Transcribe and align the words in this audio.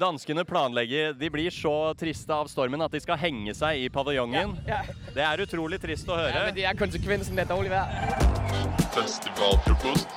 Danskene 0.00 0.44
planlegger 0.44 1.12
De 1.12 1.30
blir 1.30 1.50
så 1.50 1.94
triste 1.94 2.32
av 2.32 2.46
stormen 2.48 2.80
at 2.80 2.92
de 2.94 3.00
skal 3.04 3.18
henge 3.20 3.52
seg 3.52 3.82
i 3.84 3.88
paviljongen. 3.92 4.54
Ja. 4.64 4.78
Det 5.12 5.20
er 5.20 5.42
utrolig 5.44 5.76
trist 5.82 6.08
å 6.08 6.16
høre. 6.16 6.32
Ja, 6.32 6.46
men 6.46 6.56
det 6.56 6.64
er 6.70 6.78
konsekvensen 6.78 7.36
av 7.42 7.50
dårlig 7.50 7.68
vær. 7.74 7.84
Festivalfrokost. 8.94 10.08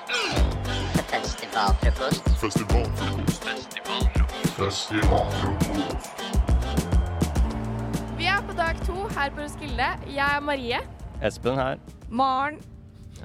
Festivalfrokost. 1.12 2.32
Festivalfrokost. 2.40 3.44
Festivalfrokost. 4.56 6.24
Vi 8.16 8.32
er 8.32 8.40
på 8.48 8.56
dag 8.56 8.80
to 8.88 9.04
her 9.18 9.36
på 9.36 9.44
Roskilde. 9.44 9.90
Jeg 10.08 10.24
er 10.30 10.46
Marie. 10.48 10.80
Espen 11.20 11.60
her. 11.60 11.82
Maren. 12.08 12.62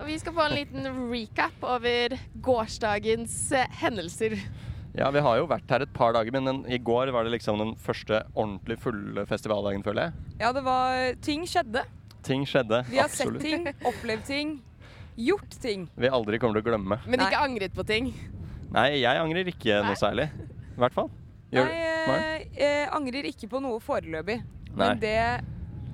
Og 0.00 0.10
vi 0.10 0.18
skal 0.18 0.34
få 0.34 0.50
en 0.50 0.58
liten 0.58 0.90
recap 1.12 1.62
over 1.62 2.18
gårsdagens 2.42 3.44
hendelser. 3.78 4.40
Ja, 4.96 5.10
vi 5.14 5.20
har 5.20 5.36
jo 5.38 5.46
vært 5.46 5.68
her 5.70 5.82
et 5.84 5.92
par 5.94 6.12
dager, 6.16 6.32
men 6.32 6.44
den, 6.48 6.62
i 6.72 6.78
går 6.78 7.12
var 7.14 7.24
det 7.24 7.32
liksom 7.36 7.58
den 7.60 7.74
første 7.76 8.22
ordentlig 8.34 8.78
fulle 8.82 9.26
festivaldagen, 9.28 9.82
føler 9.84 10.08
jeg. 10.08 10.12
Ja, 10.40 10.52
det 10.56 10.64
var 10.66 11.14
Ting 11.22 11.44
skjedde. 11.46 11.84
Ting 12.26 12.46
skjedde. 12.48 12.82
Vi 12.88 12.96
har 12.98 13.04
absolutt. 13.04 13.42
sett 13.42 13.50
ting, 13.50 13.68
opplevd 13.86 14.24
ting, 14.26 14.56
gjort 15.16 15.54
ting. 15.62 15.86
Vi 15.96 16.08
aldri 16.10 16.38
kommer 16.40 16.58
til 16.58 16.64
å 16.66 16.70
glemme. 16.72 16.98
Men 17.06 17.20
Nei. 17.20 17.28
ikke 17.28 17.44
angret 17.44 17.76
på 17.76 17.84
ting. 17.86 18.10
Nei, 18.74 18.88
jeg 19.00 19.20
angrer 19.22 19.48
ikke 19.52 19.78
Nei. 19.78 19.86
noe 19.92 19.96
særlig. 20.00 20.26
I 20.74 20.80
hvert 20.82 20.96
fall. 20.96 21.12
Gjør 21.52 21.64
Nei, 21.70 21.76
du? 21.78 22.08
Eh, 22.08 22.48
jeg 22.58 22.88
angrer 22.98 23.28
ikke 23.30 23.48
på 23.48 23.62
noe 23.64 23.78
foreløpig. 23.80 24.40
Nei. 24.74 24.74
Men 24.82 25.00
det 25.00 25.20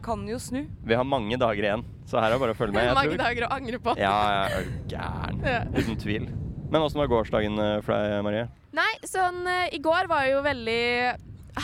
kan 0.04 0.24
jo 0.28 0.36
snu. 0.42 0.64
Vi 0.84 0.96
har 0.98 1.04
mange 1.08 1.36
dager 1.40 1.62
igjen, 1.68 1.84
så 2.08 2.18
her 2.20 2.30
er 2.32 2.34
det 2.34 2.40
bare 2.42 2.56
å 2.56 2.58
følge 2.58 2.74
med. 2.76 2.88
Jeg 2.88 2.96
Mange 2.98 3.14
tror. 3.14 3.22
dager 3.24 3.46
å 3.46 3.52
angre 3.54 3.78
på. 3.84 3.94
Ja, 4.00 4.16
jeg 4.34 4.58
er 4.58 4.72
gæren. 4.90 5.44
Ja. 5.44 5.60
Uten 5.78 6.00
tvil. 6.02 6.26
Men 6.74 6.82
åssen 6.82 6.98
var 6.98 7.06
gårsdagen 7.06 7.58
eh, 7.62 7.76
for 7.86 7.94
deg, 7.94 8.16
Marie? 8.26 8.46
Nei, 8.74 8.90
sånn 9.06 9.44
eh, 9.46 9.68
I 9.76 9.78
går 9.82 10.08
var 10.10 10.24
jo 10.26 10.40
veldig 10.42 10.80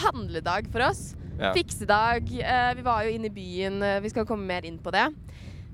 handledag 0.05 0.69
for 0.71 0.85
oss. 0.87 1.01
Ja. 1.41 1.51
Fiksedag. 1.57 2.29
Eh, 2.39 2.69
vi 2.79 2.85
var 2.87 3.02
jo 3.09 3.17
inne 3.17 3.27
i 3.27 3.33
byen. 3.35 3.80
vi 4.05 4.11
skal 4.13 4.27
komme 4.29 4.47
mer 4.47 4.69
inn 4.69 4.77
på 4.79 4.93
det. 4.95 5.09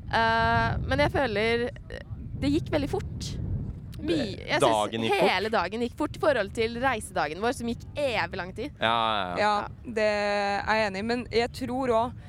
Eh, 0.09 0.79
men 0.89 1.03
jeg 1.05 1.13
føler 1.13 1.67
det 2.41 2.53
gikk 2.55 2.71
veldig 2.73 2.89
fort. 2.95 3.27
My, 4.07 4.17
Jeg 4.17 4.57
synes 4.61 4.65
Dagen 4.65 5.05
gikk 5.05 5.13
fort? 5.13 5.29
hele 5.35 5.51
dagen 5.53 5.85
gikk 5.85 5.97
fort 5.99 6.17
i 6.17 6.23
forhold 6.23 6.53
til 6.57 6.79
reisedagen 6.81 7.41
vår, 7.45 7.57
som 7.59 7.69
gikk 7.73 7.85
evig 7.99 8.39
lang 8.41 8.55
tid. 8.57 8.73
Ja, 8.81 8.95
ja, 8.95 9.27
ja. 9.27 9.37
Ja, 9.43 9.91
det 9.99 10.07
er 10.07 10.79
jeg 10.81 10.87
enig 10.91 11.03
i. 11.03 11.07
Men 11.13 11.27
jeg 11.33 11.53
tror 11.61 11.93
òg 11.99 12.25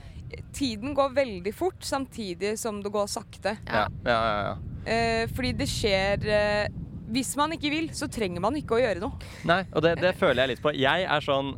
Tiden 0.52 0.92
går 0.98 1.14
veldig 1.16 1.54
fort, 1.56 1.80
samtidig 1.88 2.58
som 2.60 2.82
det 2.84 2.92
går 2.92 3.08
sakte. 3.08 3.54
ja, 3.64 3.86
ja, 4.04 4.18
ja, 4.18 4.42
ja. 4.50 4.58
Eh, 4.88 5.24
fordi 5.32 5.54
det 5.62 5.68
skjer 5.72 6.26
eh, 6.28 6.68
Hvis 7.08 7.36
man 7.40 7.54
ikke 7.56 7.70
vil, 7.72 7.90
så 7.96 8.10
trenger 8.12 8.44
man 8.44 8.56
ikke 8.60 8.76
å 8.78 8.82
gjøre 8.82 9.00
noe. 9.04 9.16
Nei, 9.48 9.62
og 9.72 9.84
det, 9.86 9.96
det 10.04 10.14
føler 10.20 10.44
jeg 10.44 10.52
litt 10.56 10.64
på. 10.64 10.74
Jeg 10.76 11.06
er 11.08 11.24
sånn 11.24 11.54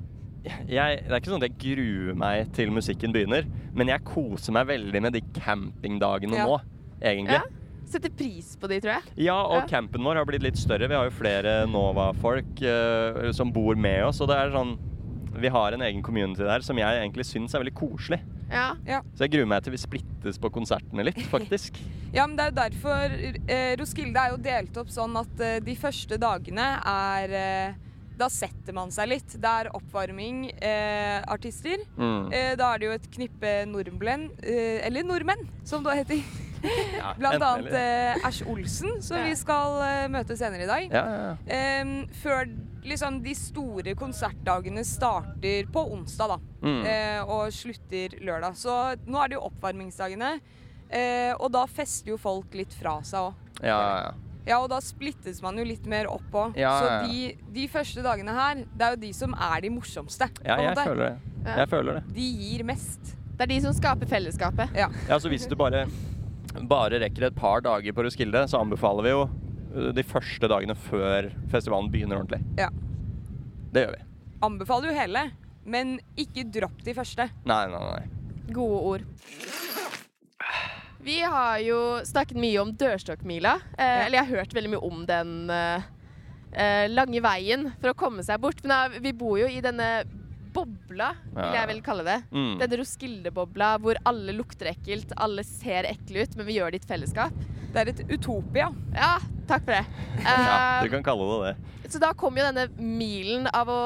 jeg, 0.45 0.59
Det 0.69 1.11
er 1.11 1.17
ikke 1.19 1.31
sånn 1.33 1.41
at 1.43 1.49
jeg 1.49 1.57
gruer 1.75 2.15
meg 2.15 2.51
til 2.55 2.69
musikken 2.71 3.11
begynner, 3.11 3.47
men 3.75 3.89
jeg 3.91 4.05
koser 4.07 4.55
meg 4.55 4.69
veldig 4.69 5.01
med 5.03 5.17
de 5.17 5.21
campingdagene 5.35 6.37
Ja. 6.39 6.45
nå, 6.47 6.59
egentlig. 7.01 7.39
Ja. 7.41 7.55
Setter 7.89 8.13
pris 8.13 8.53
på 8.61 8.69
de, 8.69 8.77
tror 8.79 8.93
jeg. 8.99 9.13
Ja, 9.25 9.35
og 9.41 9.63
Ja. 9.63 9.67
campen 9.67 10.05
vår 10.05 10.15
har 10.21 10.25
blitt 10.29 10.43
litt 10.45 10.57
større. 10.61 10.87
Vi 10.87 10.93
har 10.95 11.09
jo 11.09 11.15
flere 11.17 11.65
Nova-folk 11.67 12.61
uh, 12.61 13.31
som 13.33 13.51
bor 13.51 13.75
med 13.75 14.03
oss. 14.05 14.21
Og 14.21 14.29
det 14.29 14.37
er 14.37 14.51
sånn 14.53 14.77
Vi 15.39 15.47
har 15.49 15.73
en 15.73 15.81
egen 15.81 16.01
community 16.03 16.43
der 16.43 16.61
som 16.65 16.77
jeg 16.77 16.85
egentlig 17.01 17.25
syns 17.25 17.53
er 17.55 17.61
veldig 17.63 17.73
koselig. 17.77 18.19
Ja. 18.49 19.01
Så 19.15 19.25
jeg 19.27 19.35
gruer 19.35 19.49
meg 19.49 19.63
til 19.65 19.75
vi 19.75 19.81
splittes 19.81 20.39
på 20.41 20.49
konsertene 20.53 21.05
litt, 21.07 21.21
faktisk. 21.31 21.77
Ja, 22.09 22.23
men 22.25 22.33
det 22.39 22.47
er 22.47 22.49
jo 22.49 22.55
derfor 22.57 23.11
eh, 23.53 23.75
Roskilde 23.77 24.17
er 24.17 24.31
jo 24.33 24.39
delt 24.41 24.77
opp 24.81 24.87
sånn 24.89 25.13
at 25.19 25.43
eh, 25.45 25.59
de 25.61 25.75
første 25.77 26.17
dagene 26.17 26.65
er 26.89 27.35
eh, 27.37 27.75
Da 28.17 28.25
setter 28.33 28.73
man 28.73 28.89
seg 28.89 29.11
litt. 29.11 29.35
Det 29.37 29.51
er 29.61 29.69
oppvarming, 29.77 30.47
eh, 30.57 31.21
artister. 31.29 31.77
Mm. 32.01 32.33
Eh, 32.33 32.55
da 32.57 32.73
er 32.73 32.81
det 32.81 32.89
jo 32.89 32.95
et 32.97 33.05
knippe 33.13 33.53
nordmenn, 33.69 34.25
eh, 34.41 34.81
eller 34.89 35.05
nordmenn, 35.05 35.45
som 35.69 35.85
det 35.85 35.99
heter. 36.01 36.48
Ja, 36.63 37.13
Blant 37.19 37.43
annet 37.43 37.73
eh, 37.73 38.25
Ash 38.27 38.41
Olsen, 38.49 39.01
som 39.05 39.17
Ja. 39.17 39.23
vi 39.29 39.35
skal 39.39 39.77
eh, 39.85 40.07
møte 40.11 40.35
senere 40.39 40.65
i 40.65 40.69
dag. 40.69 40.87
Ja, 40.91 41.03
ja, 41.05 41.19
ja. 41.29 41.59
Em, 41.81 41.93
før 42.21 42.45
liksom 42.83 43.19
de 43.23 43.33
store 43.35 43.93
konsertdagene 43.99 44.83
starter 44.87 45.67
på 45.73 45.83
onsdag, 45.93 46.35
da. 46.35 46.39
Mm. 46.63 46.79
Eh, 46.85 47.19
og 47.29 47.51
slutter 47.53 48.15
lørdag. 48.23 48.55
Så 48.59 48.75
nå 49.07 49.19
er 49.23 49.29
det 49.33 49.37
jo 49.39 49.45
oppvarmingsdagene. 49.49 50.33
Eh, 50.89 51.33
og 51.37 51.51
da 51.53 51.65
fester 51.69 52.15
jo 52.15 52.17
folk 52.17 52.55
litt 52.57 52.73
fra 52.73 52.97
seg 53.05 53.29
òg. 53.29 53.45
ja, 53.61 53.77
ja, 53.77 54.01
ja. 54.07 54.17
Ja, 54.49 54.55
og 54.63 54.69
da 54.71 54.79
splittes 54.81 55.43
man 55.43 55.59
jo 55.59 55.63
litt 55.67 55.83
mer 55.85 56.07
opp 56.09 56.31
òg. 56.33 56.55
Ja, 56.57 56.71
Så 56.79 56.85
ja, 56.87 56.93
ja. 57.03 57.07
de, 57.11 57.51
de 57.53 57.65
første 57.69 58.01
dagene 58.01 58.33
her, 58.33 58.63
det 58.65 58.85
er 58.87 58.95
jo 58.95 58.99
de 59.03 59.09
som 59.13 59.35
er 59.35 59.61
de 59.61 59.69
morsomste. 59.69 60.25
ja 60.41 60.55
jeg 60.57 60.71
måte. 60.71 60.85
føler 60.87 61.03
det. 61.03 61.33
Ja. 61.43 61.57
Jeg 61.59 61.69
føler 61.69 61.99
det. 61.99 62.01
De 62.15 62.29
gir 62.39 62.63
mest. 62.65 63.11
Det 63.35 63.45
er 63.45 63.51
de 63.51 63.59
som 63.67 63.75
skaper 63.77 64.09
fellesskapet. 64.09 64.73
Ja, 64.79 64.87
så 65.19 65.29
hvis 65.29 65.45
du 65.45 65.53
bare, 65.59 65.83
bare 66.69 67.01
rekker 67.03 67.27
et 67.29 67.37
par 67.37 67.63
dager 67.65 67.95
på 67.95 68.05
Roskilde, 68.05 68.45
så 68.49 68.61
anbefaler 68.63 69.05
vi 69.07 69.13
jo 69.13 69.23
uh, 69.25 69.89
de 69.95 70.05
første 70.05 70.49
dagene 70.51 70.75
før 70.89 71.29
festivalen 71.51 71.91
begynner 71.93 72.21
ordentlig. 72.21 72.41
Ja. 72.59 72.71
Det 73.73 73.85
gjør 73.85 73.97
vi. 73.97 74.05
Anbefaler 74.45 74.89
jo 74.89 74.97
hele, 74.97 75.25
men 75.69 75.97
ikke 76.19 76.47
dropp 76.49 76.83
de 76.85 76.95
første. 76.97 77.29
Nei, 77.49 77.63
nei, 77.71 77.83
nei. 77.85 78.53
Gode 78.55 78.79
ord. 78.93 79.09
Vi 80.99 81.21
har 81.21 81.59
jo 81.63 81.79
snakket 82.03 82.39
mye 82.39 82.59
om 82.61 82.73
dørstokkmila. 82.75 83.55
Eh, 83.77 84.05
eller 84.05 84.19
jeg 84.19 84.27
har 84.27 84.41
hørt 84.41 84.55
veldig 84.55 84.71
mye 84.73 84.83
om 84.83 85.05
den 85.07 85.35
eh, 85.53 85.85
eh, 86.51 86.85
lange 86.91 87.21
veien 87.23 87.69
for 87.79 87.93
å 87.93 87.97
komme 87.97 88.25
seg 88.25 88.41
bort. 88.43 88.59
Men 88.65 88.73
da, 88.73 88.99
vi 88.99 89.13
bor 89.15 89.39
jo 89.39 89.47
i 89.47 89.61
denne 89.63 89.87
bobla, 90.53 91.11
vil 91.35 91.55
jeg 91.55 91.67
vel 91.69 91.81
kalle 91.85 92.03
det. 92.07 92.17
Mm. 92.33 92.53
Denne 92.61 92.77
Roskilde-bobla 92.81 93.69
hvor 93.83 93.99
alle 94.09 94.33
lukter 94.35 94.71
ekkelt, 94.73 95.11
alle 95.17 95.43
ser 95.47 95.87
ekle 95.89 96.23
ut, 96.25 96.35
men 96.39 96.45
vi 96.49 96.57
gjør 96.59 96.71
det 96.73 96.79
i 96.79 96.83
et 96.83 96.89
fellesskap. 96.89 97.35
Det 97.73 97.81
er 97.83 97.91
et 97.93 98.01
utopia. 98.09 98.69
Ja, 98.95 99.11
takk 99.49 99.67
for 99.67 99.75
det. 99.75 99.83
Ja, 100.25 100.37
Eh, 100.39 100.83
du 100.83 100.89
kan 100.95 101.03
kalle 101.05 101.27
det 101.29 101.51
det. 101.53 101.91
så 101.93 101.99
da 102.01 102.13
kom 102.17 102.35
jo 102.37 102.43
denne 102.47 102.67
milen 102.79 103.47
av 103.53 103.69
å 103.69 103.81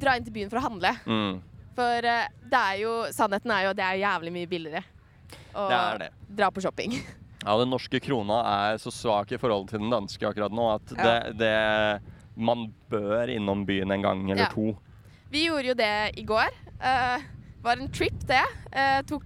dra 0.00 0.16
inn 0.16 0.24
til 0.26 0.34
byen 0.34 0.50
for 0.50 0.58
å 0.60 0.66
handle. 0.66 0.90
Mm. 1.06 1.38
For 1.78 2.06
eh, 2.10 2.26
det 2.50 2.60
er 2.72 2.80
jo, 2.82 2.92
sannheten 3.14 3.52
er 3.54 3.64
jo 3.68 3.70
at 3.74 3.78
det 3.78 3.86
er 3.86 4.00
jævlig 4.02 4.32
mye 4.34 4.50
billigere 4.50 4.82
å 5.54 5.68
Det 5.70 5.76
er 5.78 5.98
det. 6.04 6.10
dra 6.42 6.50
på 6.50 6.62
shopping. 6.66 6.98
Ja, 7.40 7.54
den 7.56 7.70
norske 7.72 7.96
krona 8.04 8.42
er 8.44 8.74
så 8.82 8.90
svak 8.92 9.30
i 9.32 9.38
forhold 9.40 9.70
til 9.70 9.80
den 9.80 9.88
danske 9.88 10.26
akkurat 10.28 10.52
nå 10.52 10.66
at 10.74 10.90
Ja. 10.92 11.04
det, 11.06 11.38
det 11.40 12.36
Man 12.36 12.66
bør 12.92 13.30
innom 13.32 13.62
byen 13.64 13.90
en 13.96 14.02
gang 14.04 14.26
eller 14.30 14.42
Ja. 14.44 14.48
to. 14.52 14.74
Vi 15.30 15.46
gjorde 15.46 15.70
jo 15.72 15.74
det 15.78 15.92
i 16.18 16.24
går. 16.26 16.54
Uh, 16.82 17.22
var 17.62 17.76
en 17.76 17.90
trip, 17.92 18.16
det. 18.26 18.42
Uh, 18.74 19.00
tok 19.06 19.24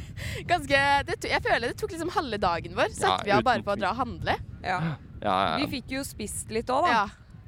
ganske 0.50 0.80
det 1.06 1.18
to, 1.22 1.28
Jeg 1.30 1.42
føler 1.44 1.70
det 1.72 1.76
tok 1.80 1.92
liksom 1.94 2.10
halve 2.16 2.38
dagen 2.42 2.74
vår. 2.76 2.90
Satte 2.96 3.24
vi 3.28 3.34
av 3.36 3.44
bare 3.46 3.62
på 3.66 3.74
å 3.74 3.78
dra 3.80 3.92
og 3.94 4.00
handle. 4.04 4.36
Ja. 4.64 4.80
Ja, 5.22 5.36
Vi 5.56 5.64
ja. 5.64 5.70
fikk 5.78 5.94
jo 5.96 6.02
spist 6.04 6.50
litt 6.52 6.68
òg, 6.72 6.84
da. 6.88 6.92
Ja. 6.92 7.06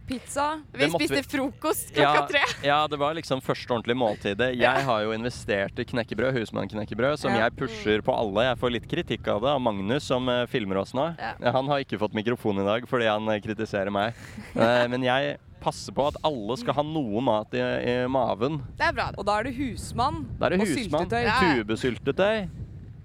Pizza. 0.09 0.63
Vi 0.73 0.87
spiste 0.89 1.19
vi- 1.19 1.27
frokost 1.29 1.91
Ja, 1.93 2.15
klokka 2.15 2.29
tre. 2.31 2.41
ja, 2.65 2.79
det 2.89 2.97
var 2.97 3.13
liksom 3.13 3.43
første 3.45 3.69
ordentlige 3.75 3.99
måltidet. 4.01 4.55
Jeg 4.57 4.85
har 4.87 5.03
jo 5.05 5.11
investert 5.13 5.77
i 5.79 5.85
knekkebrød, 5.85 6.33
husmannknekkebrød, 6.39 7.19
som 7.21 7.35
Ja. 7.35 7.43
jeg 7.45 7.57
pusher 7.59 8.01
på 8.01 8.15
alle. 8.17 8.47
Jeg 8.49 8.57
får 8.57 8.73
litt 8.73 8.89
kritikk 8.89 9.29
av 9.29 9.43
det 9.43 9.51
av 9.53 9.61
Magnus, 9.61 10.05
som 10.09 10.27
eh, 10.33 10.47
filmer 10.47 10.79
oss 10.81 10.95
nå. 10.97 11.15
Ja. 11.19 11.53
Han 11.53 11.69
har 11.69 11.85
ikke 11.85 11.99
fått 12.01 12.15
mikrofon 12.17 12.57
i 12.59 12.65
dag 12.65 12.89
fordi 12.89 13.05
han 13.05 13.27
kritiserer 13.45 13.93
meg. 13.93 14.15
Eh, 14.57 14.89
Men 14.89 15.03
jeg 15.03 15.37
passer 15.63 15.95
på 15.97 16.07
at 16.11 16.19
alle 16.27 16.57
skal 16.61 16.77
ha 16.79 16.85
noe 16.87 17.23
mat 17.25 17.55
i, 17.57 17.63
i 17.63 17.95
maven. 18.11 18.61
Det 18.79 18.89
er 18.89 18.97
bra. 18.97 19.11
Og 19.17 19.27
da 19.29 19.39
er 19.41 19.49
det 19.49 19.55
husmann 19.59 20.25
Da 20.39 20.49
er 20.49 20.57
det 20.57 20.63
og 20.63 20.73
husmann, 20.73 21.07
syltetøy. 21.07 21.23
Ja, 21.25 21.37
ja. 21.37 21.55
tubesyltetøy. 21.59 22.49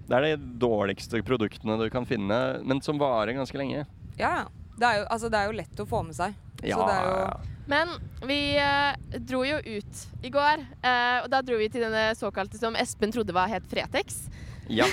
Det 0.04 0.18
er 0.18 0.26
de 0.26 0.52
dårligste 0.60 1.22
produktene 1.24 1.78
du 1.80 1.86
kan 1.92 2.04
finne, 2.08 2.40
men 2.64 2.82
som 2.84 3.00
varer 3.00 3.36
ganske 3.36 3.58
lenge. 3.58 3.86
Ja, 4.20 4.36
ja. 4.42 4.44
Det 4.74 4.86
er, 4.88 4.96
jo, 4.98 5.04
altså, 5.14 5.28
det 5.30 5.38
er 5.38 5.50
jo 5.50 5.54
lett 5.54 5.80
å 5.80 5.86
få 5.86 6.00
med 6.02 6.16
seg. 6.16 6.34
Ja, 6.64 6.78
Så 6.78 6.86
det 6.88 6.94
er 6.94 7.04
jo 7.06 7.18
ja. 7.22 7.34
Men 7.70 7.94
vi 8.28 8.38
eh, 8.60 9.20
dro 9.24 9.40
jo 9.46 9.56
ut 9.56 10.00
i 10.20 10.30
går, 10.32 10.64
eh, 10.84 11.18
og 11.22 11.30
da 11.32 11.40
dro 11.44 11.56
vi 11.56 11.70
til 11.72 11.86
denne 11.86 12.10
såkalte 12.18 12.60
som 12.60 12.76
Espen 12.76 13.14
trodde 13.14 13.32
var 13.32 13.48
het 13.48 13.64
Fretex. 13.70 14.26
Ja. 14.68 14.86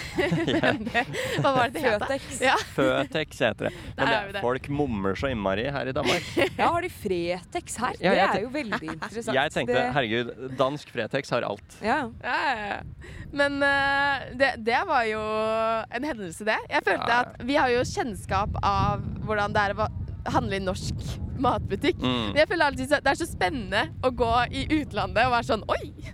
Hva 1.42 1.52
var 1.56 1.72
det 1.72 1.80
det 1.80 1.86
het? 1.86 2.04
Føtex. 2.04 2.42
Ja. 2.44 2.56
Føtex 2.76 3.42
heter 3.46 3.70
det. 3.70 3.74
Men 3.98 4.02
det, 4.08 4.16
er 4.16 4.34
det. 4.36 4.44
folk 4.44 4.70
mummer 4.74 5.16
så 5.20 5.32
innmari 5.32 5.68
her 5.72 5.92
i 5.92 5.96
Danmark. 5.96 6.28
Ja, 6.62 6.68
har 6.74 6.84
de 6.84 6.90
Fretex 6.94 7.78
her? 7.82 7.96
Ja, 8.04 8.12
det 8.14 8.26
er 8.42 8.44
jo 8.44 8.52
veldig 8.54 8.90
interessant. 8.96 9.36
Jeg 9.38 9.54
tenkte 9.56 9.86
herregud, 9.96 10.32
dansk 10.60 10.92
Fretex 10.94 11.34
har 11.34 11.48
alt. 11.48 11.80
ja. 11.82 12.04
Ja. 12.22 12.82
Men 13.32 13.62
uh, 13.64 14.28
det, 14.36 14.50
det 14.66 14.80
var 14.88 15.06
jo 15.08 15.22
en 15.96 16.04
hendelse, 16.04 16.44
det. 16.48 16.58
Jeg 16.70 16.84
følte 16.84 17.20
at 17.22 17.44
vi 17.48 17.56
har 17.56 17.72
jo 17.72 17.84
kjennskap 17.88 18.58
av 18.60 19.04
hvordan 19.24 19.56
det 19.56 19.64
er 19.70 19.76
å 19.80 19.88
handle 20.36 20.60
i 20.60 20.64
norsk 20.64 21.06
matbutikk. 21.42 22.02
Mm. 22.02 22.32
Men 22.34 22.42
jeg 22.44 22.50
føler 22.52 22.66
alltid 22.72 22.96
at 22.98 23.06
det 23.06 23.14
er 23.14 23.22
så 23.22 23.30
spennende 23.30 23.86
å 24.06 24.12
gå 24.14 24.34
i 24.52 24.66
utlandet 24.82 25.24
og 25.26 25.36
være 25.38 25.48
sånn 25.48 25.64
Oi, 25.72 26.12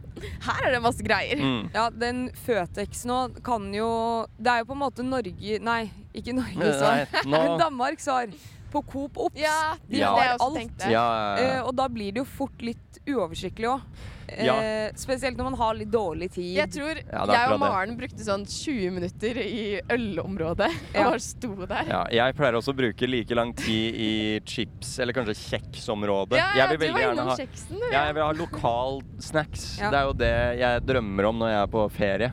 her 0.48 0.68
er 0.68 0.76
det 0.76 0.82
masse 0.84 1.06
greier. 1.06 1.42
Mm. 1.42 1.70
ja, 1.74 1.88
den 1.94 2.22
Føtex 2.46 3.06
nå 3.10 3.20
kan 3.46 3.70
jo 3.76 3.90
Det 4.38 4.52
er 4.52 4.64
jo 4.64 4.70
på 4.70 4.78
en 4.78 4.84
måte 4.84 5.06
Norge 5.06 5.60
Nei, 5.64 5.82
ikke 6.14 6.36
Norges 6.38 6.80
svar. 6.80 7.06
Danmark 7.24 7.60
Danmarks 7.62 8.08
svar. 8.08 8.32
På 8.72 8.82
Coop 8.92 9.18
Ops. 9.28 9.40
Ja, 9.40 9.76
De 9.90 9.98
Ja. 10.02 10.12
har 10.16 10.38
alt. 10.40 10.86
Ja, 10.92 11.08
uh, 11.40 11.68
og 11.68 11.76
da 11.76 11.88
blir 11.90 12.12
det 12.14 12.24
jo 12.24 12.26
fort 12.26 12.62
litt 12.62 13.02
uoversiktlig 13.08 13.70
òg. 13.72 13.82
Ja. 14.28 14.58
spesielt 15.00 15.38
når 15.40 15.46
man 15.48 15.54
har 15.56 15.74
litt 15.80 15.88
dårlig 15.90 16.28
tid. 16.34 16.50
Jeg 16.58 16.70
tror 16.74 16.98
Ja, 17.00 17.22
jeg 17.32 17.52
og 17.54 17.60
Maren 17.62 17.94
det. 17.94 17.98
Brukte 18.02 18.26
sånn 18.26 18.44
20 18.44 18.92
minutter 18.92 19.38
i 19.40 19.80
ølområdet 19.90 20.68
og 21.00 21.06
bare 21.14 21.20
sto 21.24 21.54
der. 21.66 21.86
ja, 21.88 22.02
jeg 22.12 22.36
pleier 22.36 22.58
også 22.60 22.74
å 22.74 22.76
bruke 22.76 23.08
like 23.08 23.34
lang 23.40 23.54
tid 23.56 23.96
i 23.96 24.10
chips- 24.44 25.00
eller 25.00 25.14
kanskje 25.16 25.38
kjeksområdet. 25.48 26.36
Ja, 26.42 26.50
jeg 26.60 26.70
vil 26.74 26.78
du 26.78 26.84
veldig 26.84 26.94
var 26.98 27.06
gjerne 27.06 27.16
innom 27.22 27.32
ha 27.32 27.38
kjeksen, 27.40 27.80
du. 27.80 27.88
ja, 27.94 28.04
jeg 28.10 28.18
vil 28.20 28.24
ha 28.28 28.32
lokal 28.42 29.00
snacks. 29.30 29.66
Ja. 29.80 29.92
Det 29.96 30.02
er 30.02 30.12
jo 30.12 30.14
det 30.20 30.34
jeg 30.60 30.86
drømmer 30.92 31.30
om 31.32 31.40
når 31.40 31.54
jeg 31.54 31.62
er 31.64 31.72
på 31.78 31.86
ferie. 31.96 32.32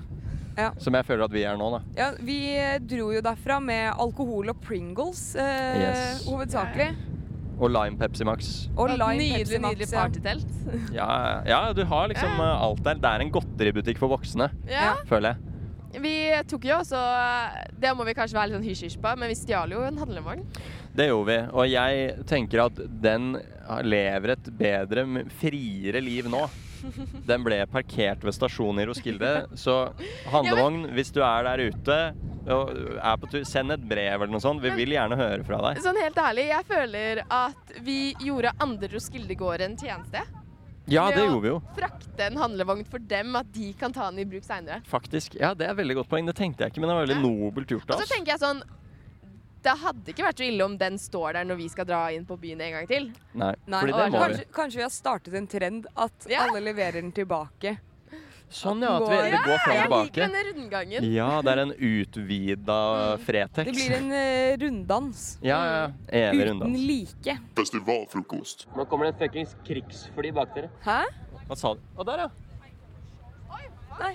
Ja. 0.57 0.71
Som 0.79 0.95
jeg 0.95 1.05
føler 1.09 1.25
at 1.27 1.33
vi 1.35 1.43
er 1.49 1.57
nå, 1.59 1.71
da. 1.75 1.81
Ja, 1.99 2.11
vi 2.23 2.37
eh, 2.57 2.77
dro 2.79 3.09
jo 3.15 3.21
derfra 3.25 3.57
med 3.63 3.93
alkohol 3.99 4.53
og 4.55 4.61
Pringles, 4.63 5.35
eh, 5.35 5.81
Yes. 5.83 6.25
hovedsakelig. 6.29 6.93
Og 7.59 7.71
Lime 7.71 7.97
Pepsi 7.99 8.25
Max. 8.27 8.53
Og 8.77 8.89
Lime 8.91 9.15
nydelig, 9.19 9.45
Pepsi 9.47 9.59
Max. 9.63 9.75
nydelig 9.79 9.91
partytelt. 9.95 10.55
Ja, 10.99 11.43
ja, 11.47 11.59
du 11.73 11.85
har 11.87 12.09
liksom 12.11 12.39
eh, 12.43 12.63
alt 12.69 12.83
der. 12.87 12.95
Det 13.03 13.11
er 13.11 13.25
en 13.27 13.31
godteributikk 13.35 13.99
for 14.03 14.11
voksne, 14.15 14.51
Ja. 14.71 14.95
føler 15.11 15.35
jeg. 15.35 15.51
Vi 16.03 16.11
tok 16.51 16.65
jo 16.67 16.75
også 16.81 16.99
Det 17.79 17.93
må 17.95 18.03
vi 18.03 18.15
kanskje 18.19 18.35
være 18.35 18.49
litt 18.51 18.57
sånn 18.59 18.65
hysj-hysj 18.67 18.97
på, 18.99 19.13
men 19.17 19.31
vi 19.31 19.37
stjal 19.39 19.71
jo 19.71 19.85
en 19.87 19.97
handlevogn. 20.03 20.41
Det 20.95 21.07
gjorde 21.07 21.29
vi. 21.29 21.37
Og 21.55 21.69
jeg 21.71 22.25
tenker 22.27 22.65
at 22.65 22.81
den 23.03 23.37
lever 23.87 24.33
et 24.35 24.51
bedre, 24.59 25.05
friere 25.39 26.03
liv 26.03 26.27
nå. 26.31 26.43
Den 27.27 27.45
ble 27.47 27.59
parkert 27.71 28.25
ved 28.27 28.35
stasjonen 28.37 28.83
i 28.83 28.87
Roskilde. 28.91 29.33
Så 29.59 29.75
handlevogn, 30.33 30.91
hvis 30.97 31.13
du 31.15 31.21
er 31.25 31.47
der 31.49 31.63
ute 31.71 31.99
og 32.45 32.71
er 33.01 33.17
på 33.23 33.31
tur, 33.33 33.45
send 33.49 33.73
et 33.73 33.85
brev 33.89 34.19
eller 34.21 34.33
noe 34.35 34.43
sånt. 34.45 34.61
Vi 34.61 34.73
vil 34.77 34.93
gjerne 34.97 35.17
høre 35.17 35.45
fra 35.49 35.61
deg. 35.71 35.81
Sånn 35.85 35.97
helt 35.97 36.19
ærlig, 36.21 36.49
jeg 36.51 36.67
føler 36.69 37.23
at 37.33 37.77
vi 37.87 37.99
gjorde 38.21 38.53
andre 38.61 38.91
Roskildegårder 38.93 39.65
en 39.71 39.79
tjeneste. 39.81 40.25
Ja, 40.93 41.07
det 41.09 41.23
gjorde 41.25 41.41
vi 41.41 41.49
jo. 41.49 41.61
Frakte 41.79 42.27
en 42.27 42.37
handlevogn 42.37 42.85
for 42.85 43.01
dem, 43.09 43.33
at 43.41 43.49
de 43.57 43.71
kan 43.81 43.93
ta 43.97 44.11
den 44.11 44.21
i 44.21 44.27
bruk 44.29 44.45
seinere. 44.45 44.83
Faktisk. 44.85 45.39
Ja, 45.41 45.55
det 45.57 45.65
er 45.65 45.73
et 45.73 45.79
veldig 45.81 45.97
godt 46.03 46.11
poeng. 46.13 46.27
Det 46.29 46.37
tenkte 46.37 46.67
jeg 46.67 46.75
ikke, 46.75 46.83
men 46.85 46.93
det 46.93 46.97
var 46.99 47.07
veldig 47.07 47.23
nobelt 47.25 47.73
gjort 47.73 47.89
Og 47.89 47.95
av 47.97 48.03
så 48.03 48.05
oss. 48.05 48.13
tenker 48.13 48.35
jeg 48.35 48.43
sånn 48.45 48.61
Det 49.65 49.73
hadde 49.81 50.13
ikke 50.13 50.27
vært 50.27 50.41
så 50.43 50.45
ille 50.45 50.65
om 50.69 50.75
den 50.77 50.99
står 51.01 51.33
der 51.39 51.47
når 51.49 51.57
vi 51.63 51.67
skal 51.73 51.87
dra 51.89 52.03
inn 52.13 52.27
på 52.29 52.37
byen 52.41 52.61
en 52.61 52.73
gang 52.79 52.87
til. 52.91 53.07
Nei, 53.33 53.55
Nei, 53.67 53.81
fordi 53.81 53.93
det 53.97 54.05
må 54.13 54.19
vi. 54.19 54.23
kanskje, 54.27 54.45
kanskje 54.61 54.77
vi 54.83 54.85
har 54.85 54.93
startet 54.93 55.35
en 55.41 55.47
trend 55.49 55.87
at 55.97 56.27
Ja. 56.29 56.43
alle 56.45 56.61
leverer 56.61 57.01
den 57.01 57.13
tilbake. 57.17 57.79
Sånn, 58.55 58.83
ja. 58.85 58.91
At 59.01 59.09
vi, 59.09 59.17
det 59.33 59.39
går 59.41 59.59
fram 59.65 59.77
og 59.77 59.83
tilbake. 59.83 59.89
Jeg 59.89 60.05
liker 60.05 60.21
denne 60.29 60.43
rundgangen. 60.51 61.07
Ja, 61.15 61.29
det 61.43 61.51
er 61.55 61.63
en 61.65 61.73
utvida 61.73 62.77
Fretex. 63.25 63.65
Det 63.67 63.75
blir 63.75 63.95
en 63.97 64.13
uh, 64.13 64.57
runddans. 64.63 65.23
Ja, 65.43 65.59
ja. 65.65 65.87
Evig 66.13 66.45
Uten 66.45 66.49
runddans. 66.61 66.85
like. 66.87 67.39
Festivalfrokost. 67.57 68.67
Nå 68.77 68.85
kommer 68.87 69.09
det 69.09 69.15
et 69.17 69.25
fuckings 69.25 69.57
krigsfly 69.67 70.31
bak 70.37 70.55
dere. 70.55 70.71
Hæ? 70.85 71.01
Hva 71.49 71.57
sa 71.59 71.73
du? 71.75 71.81
Å, 71.97 72.05
der, 72.07 72.27
ja. 72.27 72.31
Oi! 73.57 73.65
Nei. 73.99 74.13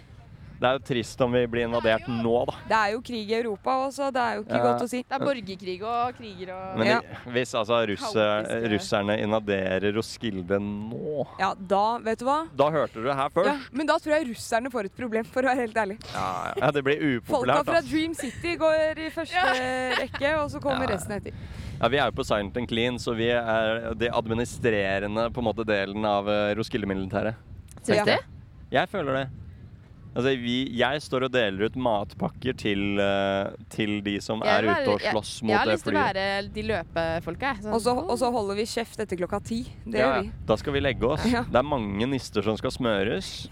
Det 0.59 0.67
er 0.67 0.73
jo 0.75 0.79
trist 0.83 1.21
om 1.23 1.31
vi 1.31 1.45
blir 1.47 1.63
invadert 1.69 2.07
nå, 2.11 2.33
da. 2.49 2.53
Det 2.67 2.75
er 2.75 2.89
jo 2.91 2.99
krig 3.07 3.29
i 3.31 3.35
Europa 3.37 3.75
også, 3.87 4.09
det 4.11 4.19
er 4.19 4.33
jo 4.35 4.41
ikke 4.43 4.57
Ja. 4.57 4.63
godt 4.65 4.81
å 4.83 4.87
si. 4.91 4.99
Det 5.07 5.15
er 5.15 5.23
borgerkrig 5.23 5.75
og 5.87 6.17
kriger 6.17 6.49
og 6.51 6.77
Men 6.79 6.87
Ja. 6.87 6.99
hvis 7.31 7.53
altså 7.55 7.77
russer, 7.87 8.49
russerne 8.73 9.15
invaderer 9.23 9.93
Roskilde 9.95 10.59
nå 10.59 11.25
Ja, 11.39 11.53
da, 11.55 11.97
vet 11.99 12.19
du 12.19 12.25
hva? 12.25 12.49
Da 12.53 12.69
hørte 12.69 12.93
du 12.99 13.03
det 13.07 13.15
her 13.15 13.29
først. 13.29 13.47
Ja, 13.47 13.57
men 13.71 13.87
da 13.87 13.97
tror 13.99 14.17
jeg 14.19 14.27
russerne 14.35 14.69
får 14.69 14.85
et 14.85 14.95
problem, 14.97 15.23
for 15.25 15.41
å 15.41 15.45
være 15.45 15.55
helt 15.63 15.75
ærlig. 15.75 15.97
Ja, 16.13 16.53
ja, 16.57 16.71
det 16.71 16.83
blir 16.83 17.21
Folka 17.23 17.45
upopulært. 17.55 17.65
fra 17.65 17.77
ass. 17.77 17.89
Dream 17.89 18.13
City 18.13 18.57
går 18.57 18.97
i 18.99 19.09
første 19.09 19.95
rekke, 19.95 20.37
og 20.43 20.51
så 20.51 20.59
kommer 20.59 20.89
Ja. 20.89 20.95
resten 20.97 21.11
etter. 21.15 21.31
Ja, 21.81 21.87
vi 21.87 21.97
er 21.97 22.11
jo 22.11 22.11
på 22.11 22.25
Silent 22.25 22.57
and 22.57 22.67
Clean, 22.67 22.95
så 22.99 23.15
vi 23.15 23.29
er 23.31 23.93
de 23.95 24.09
administrerende 24.09 25.31
på 25.31 25.37
en 25.39 25.45
måte 25.45 25.65
delen 25.65 26.03
av 26.05 26.27
eh, 26.27 26.53
Roskilde-militæret. 26.55 27.35
Syns 27.83 28.05
du? 28.05 28.17
Jeg 28.71 28.89
føler 28.89 29.13
det. 29.23 29.29
Altså, 30.15 30.31
vi, 30.41 30.55
jeg 30.73 31.01
står 31.05 31.27
og 31.27 31.31
deler 31.31 31.67
ut 31.69 31.75
matpakker 31.77 32.55
til, 32.57 32.97
eh, 32.99 33.51
til 33.69 33.99
de 34.03 34.15
som 34.25 34.41
er 34.41 34.65
ute 34.65 34.95
og 34.95 35.03
slåss 35.03 35.33
jeg, 35.39 35.45
mot 35.45 35.53
jeg 35.53 35.59
har 35.59 35.69
lyst 35.69 35.85
til 35.85 35.93
å 35.93 36.01
være 36.01 36.25
de 36.55 36.63
løpefolka. 36.71 37.51
Sånn, 37.61 37.73
Og 37.77 37.81
så, 37.85 37.93
og 38.09 38.17
så 38.17 38.31
holder 38.33 38.57
vi 38.57 38.65
kjeft 38.65 38.99
etter 39.05 39.19
klokka 39.21 39.39
ti. 39.45 39.59
Det 39.85 39.99
Ja, 40.01 40.07
gjør 40.15 40.23
vi. 40.25 40.31
Da 40.49 40.57
skal 40.57 40.73
vi 40.73 40.81
legge 40.81 41.05
oss. 41.13 41.25
Ja. 41.29 41.43
Det 41.45 41.61
er 41.61 41.63
mange 41.63 42.07
nister 42.09 42.41
som 42.43 42.57
skal 42.57 42.71
smøres. 42.73 43.47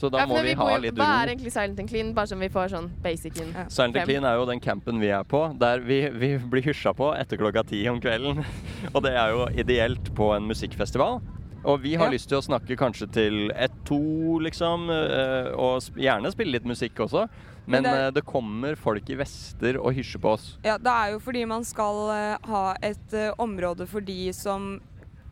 Så 0.00 0.08
da 0.10 0.22
Ja, 0.24 0.26
må 0.26 0.40
vi 0.40 0.48
vi, 0.48 0.54
ha 0.58 0.70
jo- 0.72 0.80
litt 0.80 0.94
Hva 0.96 1.10
er 1.22 1.28
egentlig 1.36 1.52
Silent 1.52 1.78
and 1.78 1.88
Clean? 1.88 2.14
Bare 2.16 2.26
som 2.26 2.40
vi 2.40 2.48
får 2.48 2.72
sånn 2.72 2.88
basic 3.04 3.36
in. 3.38 3.52
Ja. 3.52 3.66
Silent 3.68 3.94
and 4.00 4.08
Clean 4.08 4.24
er 4.24 4.34
jo 4.40 4.46
den 4.48 4.58
campen 4.64 4.98
vi 4.98 5.08
er 5.12 5.22
på, 5.22 5.56
der 5.60 5.78
vi, 5.84 6.08
vi 6.08 6.38
blir 6.38 6.62
hysja 6.64 6.94
på 6.96 7.12
etter 7.14 7.36
klokka 7.36 7.62
ti 7.68 7.86
om 7.92 8.00
kvelden. 8.00 8.42
Og 8.94 9.02
det 9.04 9.12
er 9.12 9.30
jo 9.36 9.46
ideelt 9.60 10.10
på 10.16 10.32
en 10.34 10.48
musikkfestival. 10.48 11.20
Og 11.64 11.80
vi 11.80 11.94
har 11.94 12.06
Ja. 12.06 12.12
lyst 12.12 12.28
til 12.28 12.38
å 12.38 12.42
snakke 12.42 12.76
kanskje 12.76 13.10
til 13.12 13.50
ett-to, 13.54 14.40
liksom, 14.40 14.90
eh, 14.90 15.52
og 15.54 15.80
gjerne 15.94 16.32
spille 16.32 16.52
litt 16.52 16.64
musikk 16.64 16.94
også. 16.96 17.28
Men 17.66 17.82
Men 17.82 17.82
det 17.84 18.00
eh, 18.00 18.10
det 18.10 18.24
kommer 18.26 18.74
folk 18.76 19.08
i 19.10 19.14
vester 19.14 19.76
og 19.78 19.94
hysjer 19.94 20.20
på 20.20 20.32
oss. 20.32 20.58
Ja, 20.64 20.76
det 20.78 20.90
er 20.90 21.12
jo 21.12 21.20
fordi 21.20 21.46
man 21.46 21.62
skal 21.64 22.10
eh, 22.10 22.36
ha 22.48 22.74
et 22.82 23.36
område 23.38 23.86
for 23.86 24.00
de 24.00 24.32
som 24.32 24.80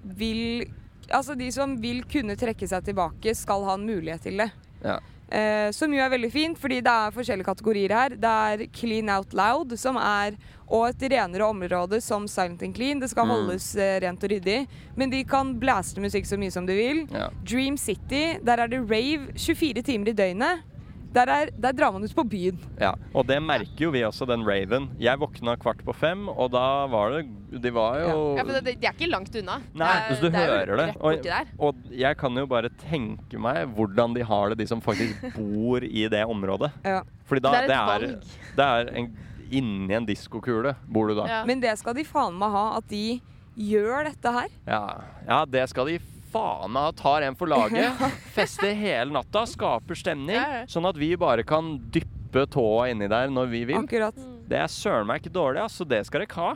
vil 0.05 0.71
Altså 1.11 1.37
de 1.37 1.51
som 1.51 1.77
vil 1.83 2.05
kunne 2.05 2.37
trekke 2.37 2.69
seg 2.69 2.85
tilbake, 2.85 3.35
skal 3.35 3.65
ha 3.65 3.75
en 3.75 3.85
mulighet 3.85 4.23
til 4.23 4.37
det. 4.37 4.53
Ja. 4.85 5.01
Eh, 5.31 5.71
som 5.71 5.93
jo 5.95 6.01
er 6.03 6.11
veldig 6.11 6.33
fint, 6.35 6.59
fordi 6.59 6.81
det 6.83 6.91
er 6.91 7.13
forskjellige 7.15 7.47
kategorier 7.47 7.93
her. 7.95 8.09
Det 8.19 8.31
er 8.31 8.65
Clean 8.75 9.09
Out 9.15 9.33
Loud, 9.33 9.77
som 9.79 9.97
er 9.97 10.35
og 10.71 10.89
et 10.89 11.03
renere 11.11 11.43
område 11.51 11.99
som 12.03 12.27
Silent 12.31 12.63
and 12.63 12.75
Clean. 12.77 12.99
Det 13.01 13.11
skal 13.11 13.27
Mm. 13.27 13.31
holdes 13.31 13.77
eh, 13.77 14.01
rent 14.01 14.23
og 14.23 14.31
ryddig. 14.31 14.67
Men 14.97 15.11
de 15.11 15.25
kan 15.25 15.55
blaste 15.59 15.99
musikk 16.01 16.27
så 16.27 16.39
mye 16.39 16.51
som 16.53 16.67
de 16.67 16.75
vil. 16.75 17.07
Ja. 17.11 17.29
Dream 17.45 17.77
City, 17.77 18.39
der 18.43 18.59
er 18.61 18.67
det 18.69 18.81
rave 18.91 19.33
24 19.35 19.83
timer 19.83 20.09
i 20.09 20.13
døgnet. 20.13 20.63
Der, 21.11 21.27
er, 21.27 21.49
der 21.59 21.73
drar 21.75 21.91
man 21.91 22.05
ut 22.07 22.13
på 22.15 22.23
byen. 22.31 22.59
Ja, 22.79 22.93
og 23.19 23.25
det 23.27 23.41
merker 23.43 23.83
jo 23.83 23.91
vi 23.91 24.05
også, 24.07 24.29
den 24.31 24.45
raven. 24.47 24.85
Jeg 25.03 25.19
våkna 25.19 25.57
kvart 25.59 25.81
på 25.87 25.95
fem, 25.99 26.29
og 26.31 26.53
da 26.55 26.63
var 26.93 27.17
det 27.17 27.25
De 27.65 27.73
var 27.75 27.97
jo 27.99 28.13
Ja, 28.39 28.45
for 28.45 28.53
det, 28.61 28.77
de 28.79 28.87
er 28.87 28.95
ikke 28.95 29.09
langt 29.11 29.35
unna. 29.41 29.57
Nei, 29.75 29.89
det 29.91 30.05
er, 30.05 30.15
så 30.15 30.21
du 30.23 30.29
det 30.29 30.39
er 30.39 30.47
jo 30.47 30.53
hører 30.55 30.83
det. 30.83 30.93
Og, 31.01 31.65
og 31.67 31.97
jeg 31.99 32.19
kan 32.21 32.39
jo 32.39 32.45
bare 32.47 32.71
tenke 32.85 33.41
meg 33.43 33.73
hvordan 33.75 34.15
de 34.15 34.23
har 34.29 34.53
det, 34.55 34.61
de 34.63 34.69
som 34.71 34.83
faktisk 34.85 35.25
bor 35.39 35.83
i 35.83 36.07
det 36.13 36.23
området. 36.31 36.71
Ja. 36.87 37.01
Fordi 37.27 37.43
da, 37.43 37.57
Det 37.57 37.59
er 37.59 37.65
et 37.65 37.73
det 37.73 37.81
er, 37.81 37.91
valg. 37.91 38.31
det 38.61 38.69
er 38.69 38.93
en, 39.03 39.11
inni 39.51 39.99
en 39.99 40.07
diskokule 40.07 40.77
bor 40.87 41.11
du 41.11 41.17
da. 41.19 41.27
Ja. 41.27 41.41
Ja. 41.41 41.43
Men 41.51 41.61
det 41.67 41.75
skal 41.83 41.99
de 41.99 42.07
faen 42.07 42.39
meg 42.39 42.55
ha, 42.55 42.65
at 42.79 42.87
de 42.93 43.19
gjør 43.59 44.07
dette 44.07 44.31
her. 44.39 44.49
Ja, 44.71 45.43
det 45.51 45.67
skal 45.75 45.91
de 45.91 45.99
faen 45.99 46.20
meg 46.39 46.83
ha. 46.83 46.93
Tar 46.99 47.23
en 47.27 47.37
for 47.39 47.51
laget. 47.51 48.01
Fester 48.37 48.73
hele 48.77 49.11
natta, 49.15 49.43
skaper 49.51 49.99
stemning. 49.99 50.37
Ja, 50.37 50.61
ja. 50.61 50.67
Sånn 50.71 50.87
at 50.89 50.97
vi 51.01 51.13
bare 51.21 51.43
kan 51.47 51.77
dyppe 51.93 52.47
tåa 52.53 52.89
inni 52.93 53.09
der 53.11 53.29
når 53.33 53.51
vi 53.51 53.65
vil. 53.73 53.81
Akkurat. 53.83 54.15
Det 54.51 54.59
er 54.59 54.71
søren 54.71 55.07
meg 55.11 55.21
ikke 55.23 55.33
dårlig, 55.35 55.61
altså. 55.65 55.87
Det 55.89 56.03
skal 56.07 56.21
dere 56.23 56.29
ikke 56.31 56.45
ha. 56.47 56.55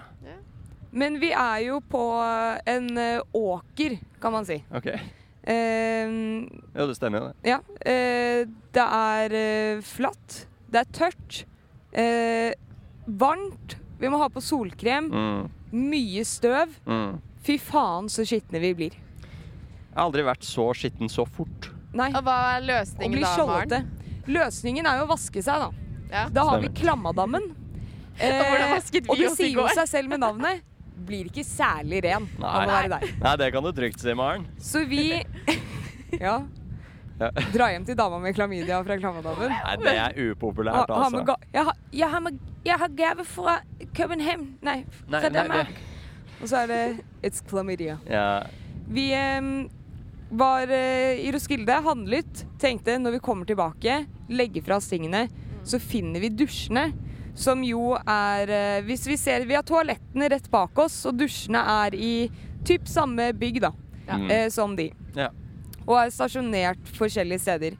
Men 0.94 1.16
vi 1.18 1.32
er 1.34 1.60
jo 1.64 1.80
på 1.90 2.00
en 2.70 2.84
eh, 3.02 3.20
åker, 3.34 3.96
kan 4.22 4.30
man 4.36 4.44
si. 4.46 4.60
Ok. 4.70 4.86
Eh, 5.42 6.12
Jo, 6.74 6.86
det 6.88 6.94
stemmer 6.96 7.18
jo 7.20 7.26
det. 7.32 7.50
ja. 7.50 7.58
eh, 7.84 8.44
det 8.74 8.84
er 8.84 9.34
eh, 9.38 9.80
flatt. 9.84 10.44
Det 10.70 10.80
er 10.84 10.92
tørt. 10.94 11.40
Eh, 11.92 12.52
varmt. 13.06 13.76
Vi 14.00 14.10
må 14.10 14.18
ha 14.22 14.28
på 14.30 14.42
solkrem. 14.42 15.10
Mm, 15.10 15.50
Mye 15.74 16.22
støv. 16.26 16.78
mm. 16.86 17.18
Fy 17.44 17.58
faen 17.60 18.06
så 18.08 18.24
skitne 18.24 18.60
vi 18.62 18.70
blir. 18.78 18.94
Jeg 19.94 20.00
har 20.00 20.08
aldri 20.08 20.24
vært 20.26 20.42
så 20.42 20.64
skitten 20.74 21.10
så 21.12 21.22
fort. 21.22 21.68
Nei, 21.94 22.08
Og 22.10 22.24
hva 22.26 22.34
er 22.56 22.64
løsningen 22.66 23.20
da, 23.22 23.34
Maren? 23.46 23.90
Løsningen 24.26 24.88
er 24.90 24.98
jo 24.98 25.04
å 25.04 25.10
vaske 25.12 25.42
seg, 25.44 25.62
da. 25.62 25.68
Ja. 26.10 26.24
Da 26.34 26.42
har 26.48 26.58
vi 26.64 26.70
Klammadammen. 26.74 27.46
Klammadammen. 27.54 27.60
Og 28.24 28.50
hvordan 28.50 28.72
vasket 28.74 29.06
vi 29.06 29.10
og 29.10 29.20
det 29.22 29.30
sier 29.34 29.54
jo 29.54 29.68
seg 29.74 29.88
selv 29.90 30.10
med 30.10 30.22
navnet. 30.22 30.66
Blir 31.06 31.30
ikke 31.30 31.42
særlig 31.46 32.02
ren 32.08 32.26
av 32.40 32.58
å 32.60 32.66
Nei. 32.66 32.66
være 32.72 32.90
der. 32.92 33.14
Nei, 33.22 33.36
det 33.42 33.48
kan 33.54 33.64
du 33.66 33.70
trygt 33.74 34.02
si, 34.02 34.14
Maren. 34.18 34.44
Så 34.62 34.84
vi 34.90 35.06
Ja. 36.26 36.36
Ja. 37.20 37.30
Dra 37.54 37.68
hjem 37.70 37.86
til 37.86 37.94
dama 37.98 38.18
med 38.22 38.34
klamydia 38.34 38.80
fra 38.86 38.96
Klammadammen. 38.98 39.52
Nei, 39.54 39.74
det 39.82 39.94
er 39.94 40.16
upopulært, 40.32 40.90
Ha, 40.90 40.98
ha 40.98 41.06
altså. 41.06 41.22
ga 41.28 41.36
jeg, 41.54 41.62
har, 41.68 41.78
jeg, 41.94 42.10
har 42.10 42.22
med, 42.26 42.40
jeg 42.66 42.78
har 42.82 42.94
gave 42.98 43.26
fra 43.30 43.54
København 43.94 44.48
Nei, 44.66 44.80
Nei, 45.06 45.20
fra 45.20 45.30
nei, 45.30 45.34
Danmark. 45.36 45.78
Og 46.40 46.50
så 46.50 46.64
er 46.64 46.72
det 46.72 46.80
It's 47.22 47.42
chlamydia. 47.46 48.00
Ja. 48.10 48.26
Vi 48.90 49.06
em, 49.14 49.52
var 50.30 50.68
eh, 50.70 51.20
i 51.26 51.32
Roskilde, 51.34 51.72
handlet, 51.84 52.44
tenkte 52.60 52.98
når 52.98 53.16
vi 53.18 53.22
kommer 53.24 53.46
tilbake, 53.48 54.04
legger 54.28 54.62
fra 54.66 54.76
oss 54.80 54.88
tingene, 54.90 55.26
så 55.64 55.78
finner 55.80 56.20
vi 56.20 56.28
dusjene. 56.28 56.92
Som 57.34 57.64
jo 57.66 57.96
er 58.06 58.46
eh, 58.54 58.82
Hvis 58.86 59.08
vi 59.10 59.16
ser 59.18 59.42
Vi 59.42 59.56
har 59.56 59.64
toalettene 59.66 60.28
rett 60.30 60.44
bak 60.52 60.78
oss, 60.78 61.00
og 61.10 61.16
dusjene 61.18 61.58
er 61.58 61.96
i 61.98 62.30
typ 62.64 62.86
samme 62.86 63.32
bygg, 63.34 63.58
da. 63.64 63.72
Ja. 64.06 64.18
Mm. 64.20 64.28
Eh, 64.30 64.48
som 64.54 64.76
de. 64.78 64.90
Ja. 65.16 65.30
Og 65.84 65.96
er 65.98 66.12
stasjonert 66.14 66.92
forskjellige 66.94 67.42
steder. 67.42 67.74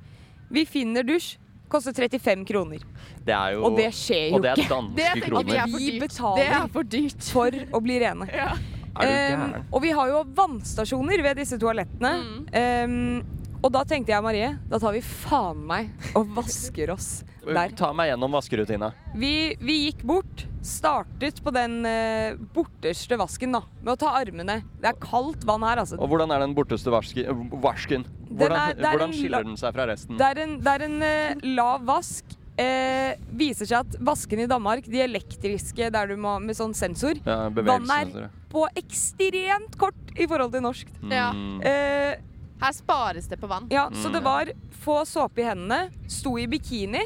Vi 0.51 0.65
finner 0.67 1.07
dusj, 1.07 1.37
koster 1.71 1.95
35 1.95 2.43
kroner. 2.51 2.83
Det 3.25 3.33
er 3.33 3.55
jo 3.55 3.63
Og 3.71 3.79
det 3.79 3.89
skjer 3.97 4.27
jo 4.33 4.37
Og 4.37 4.43
det 4.45 4.51
er 4.51 4.61
ikke. 4.61 4.75
danske 4.75 4.97
Det 4.99 5.23
kroner. 5.29 5.55
er 5.63 5.79
Vi 5.79 5.99
betaler. 6.03 6.43
Det 6.43 6.59
er 6.59 6.69
for 6.75 6.83
dyrt. 6.97 7.31
For 7.33 7.61
å 7.79 7.81
bli 7.87 8.01
rene. 8.03 8.29
Ja. 8.35 8.51
Gæren? 8.95 9.65
og 9.73 9.83
vi 9.83 9.91
har 9.97 10.09
jo 10.13 10.25
vannstasjoner 10.37 11.23
ved 11.27 11.41
disse 11.43 11.59
toalettene. 11.59 12.13
Em, 12.55 13.23
og 13.65 13.71
da 13.73 13.81
tenkte 13.89 14.13
jeg 14.13 14.23
Marie, 14.23 14.51
da 14.69 14.79
tar 14.79 14.93
vi 14.93 15.01
faen 15.01 15.63
meg 15.67 15.89
og 16.15 16.29
vasker 16.37 16.91
oss 16.93 17.23
der. 17.45 17.73
Ta 17.77 17.91
meg 17.97 18.11
gjennom 18.13 18.33
vaskerutina. 18.37 18.91
Vi, 19.21 19.33
vi 19.61 19.79
gikk 19.87 20.05
bort, 20.09 20.45
startet 20.65 21.41
på 21.45 21.53
den 21.53 21.81
uh, 21.85 22.37
borteste 22.55 23.19
vasken 23.21 23.53
da, 23.57 23.63
med 23.83 23.95
å 23.95 23.99
ta 24.01 24.15
armene. 24.21 24.59
Det 24.81 24.93
er 24.93 25.01
kaldt 25.03 25.45
vann 25.49 25.65
her, 25.67 25.83
altså. 25.83 25.99
Og 26.01 26.09
hvordan 26.13 26.33
er 26.33 26.45
den 26.45 26.55
borteste 26.57 26.93
vaski, 26.93 27.27
varsken? 27.65 28.07
Den 28.29 28.39
Hvordan, 28.41 28.57
er- 28.61 28.79
det 28.79 28.87
er 28.89 28.95
hvordan 28.97 29.11
en 29.13 29.19
skiller 29.19 29.45
den 29.49 29.59
seg 29.61 29.77
fra 29.77 29.89
resten? 29.91 30.17
Det 30.21 30.31
er 30.31 30.41
en, 30.47 30.57
det 30.65 30.73
er 30.79 30.87
en 30.89 30.97
uh, 31.05 31.45
lav 31.57 31.85
vask. 31.89 32.37
Eh, 32.55 33.17
viser 33.35 33.67
seg 33.67 33.81
at 33.81 33.97
vaskene 34.07 34.45
i 34.45 34.49
Danmark, 34.49 34.85
de 34.87 35.01
elektriske 35.03 35.89
der 35.91 36.13
du 36.13 36.15
må 36.23 36.37
med 36.39 36.55
sånn 36.55 36.71
sensor, 36.79 37.19
Ja, 37.27 37.49
vann 37.51 37.89
er 37.91 38.29
på 38.55 38.63
ekstremt 38.79 39.75
kort 39.81 40.15
i 40.15 40.29
forhold 40.31 40.53
til 40.55 40.63
norsk. 40.63 40.93
Ja. 41.11 41.33
Mm. 41.35 41.59
Eh, 41.67 42.15
Her 42.63 42.73
spares 42.73 43.27
det 43.29 43.41
på 43.43 43.49
vann. 43.51 43.67
ja, 43.71 43.89
så 43.91 44.09
Mm. 44.09 44.13
det 44.15 44.23
var 44.23 44.45
få 44.85 45.01
såpe 45.05 45.43
i 45.43 45.45
hendene, 45.49 45.91
sto 46.07 46.37
i 46.39 46.47
bikini 46.47 47.03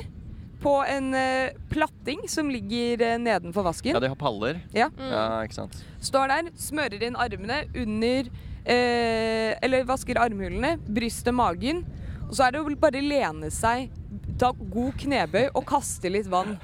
på 0.61 0.75
en 0.87 1.15
eh, 1.15 1.51
platting 1.71 2.29
som 2.29 2.51
ligger 2.51 3.01
eh, 3.01 3.19
nedenfor 3.19 3.65
vasken. 3.65 3.95
Ja, 3.95 4.01
de 4.01 4.09
har 4.13 4.17
paller. 4.17 4.61
Ja. 4.75 4.89
Mm. 4.91 5.11
Ja, 5.11 5.25
ikke 5.47 5.55
sant. 5.55 5.79
Står 6.01 6.29
der, 6.29 6.51
smører 6.59 7.03
inn 7.03 7.17
armene 7.17 7.63
under 7.75 8.29
eh, 8.67 9.55
Eller 9.63 9.85
vasker 9.89 10.19
armhulene, 10.21 10.77
brystet, 10.87 11.33
magen. 11.35 11.85
Og 12.29 12.35
så 12.37 12.45
er 12.49 12.51
det 12.53 12.61
jo 12.61 12.77
bare 12.77 13.01
lene 13.01 13.49
seg, 13.51 13.89
ta 14.41 14.53
god 14.59 14.95
knebøy 15.03 15.49
og 15.53 15.65
kaste 15.69 16.11
litt 16.13 16.29
vann. 16.31 16.57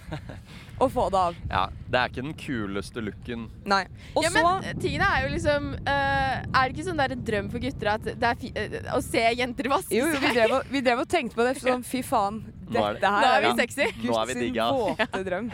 Og 0.83 0.89
få 0.91 1.05
det 1.13 1.19
av. 1.21 1.37
Ja, 1.51 1.61
Det 1.87 1.99
er 2.01 2.09
ikke 2.11 2.23
den 2.25 2.35
kuleste 2.35 3.03
looken. 3.05 3.45
Nei. 3.71 3.85
Og 4.19 4.25
ja, 4.27 4.31
så 4.35 4.41
men 4.43 4.81
tingene 4.83 5.07
er 5.07 5.23
jo 5.23 5.29
liksom 5.37 5.69
uh, 5.87 6.33
Er 6.43 6.65
det 6.65 6.75
ikke 6.75 6.87
sånn 6.89 6.99
der 6.99 7.15
en 7.15 7.23
drøm 7.29 7.51
for 7.53 7.63
gutter 7.63 7.91
at 7.93 8.09
det 8.09 8.31
er 8.31 8.41
fi 8.41 8.51
uh, 8.59 8.75
å 8.97 8.99
se 9.05 9.23
jenter 9.39 9.69
vaske 9.71 9.95
Jo, 9.95 10.09
jo, 10.11 10.19
vi 10.25 10.33
drev, 10.35 10.57
og, 10.59 10.73
vi 10.75 10.83
drev 10.83 11.05
og 11.05 11.09
tenkte 11.15 11.39
på 11.39 11.47
det. 11.47 11.55
Sånn, 11.63 11.87
fy 11.87 12.03
faen, 12.07 12.41
dette 12.67 13.15
her 13.15 13.23
Nå 13.23 13.31
er 13.31 13.47
vi 13.47 13.53
sexy. 13.63 13.89
Nå 14.03 14.19
er 14.19 14.33
vi 14.33 14.35
Guds 14.35 14.43
digga. 14.43 14.69
våte 14.75 15.23
drøm. 15.31 15.51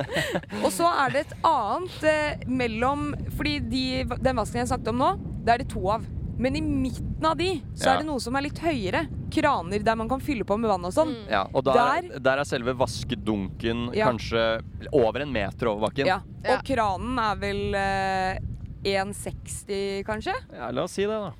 og 0.64 0.70
så 0.70 0.90
er 1.02 1.16
det 1.16 1.24
et 1.26 1.32
annet 1.50 2.04
eh, 2.06 2.44
mellom 2.46 3.08
Fordi 3.34 3.56
de, 3.72 3.84
den 4.22 4.38
vasken 4.38 4.62
jeg 4.62 4.70
snakket 4.70 4.92
om 4.92 5.02
nå, 5.02 5.08
det 5.42 5.56
er 5.56 5.64
det 5.64 5.70
to 5.74 5.82
av. 5.90 6.06
Men 6.40 6.56
i 6.56 6.62
midten 6.62 7.26
av 7.26 7.34
de 7.36 7.56
så 7.74 7.88
Ja. 7.90 7.96
er 7.96 8.04
det 8.04 8.08
noe 8.08 8.22
som 8.22 8.38
er 8.38 8.46
litt 8.46 8.62
høyere. 8.62 9.08
Kraner 9.30 9.82
der 9.86 9.96
man 9.96 10.08
kan 10.08 10.20
fylle 10.20 10.44
på 10.44 10.56
med 10.58 10.68
vann 10.70 10.84
og 10.84 10.92
sånn. 10.92 11.12
Mm. 11.14 11.30
Ja, 11.30 11.44
og 11.54 11.64
der, 11.64 11.74
Der- 12.02 12.18
der 12.20 12.38
er 12.38 12.44
selve 12.48 12.74
vaskedunken 12.76 13.94
Ja. 13.94 14.06
kanskje 14.10 14.62
over 14.92 15.20
en 15.22 15.32
meter 15.32 15.68
over 15.68 15.88
bakken. 15.88 16.06
Ja. 16.06 16.20
Ja. 16.44 16.56
Og 16.58 16.64
kranen 16.64 17.18
er 17.18 17.36
vel 17.36 17.74
eh, 17.74 18.38
1,60 18.84 20.04
kanskje. 20.06 20.34
Ja, 20.54 20.70
la 20.70 20.82
oss 20.86 20.92
si 20.96 21.02
det, 21.06 21.16
da. 21.20 21.32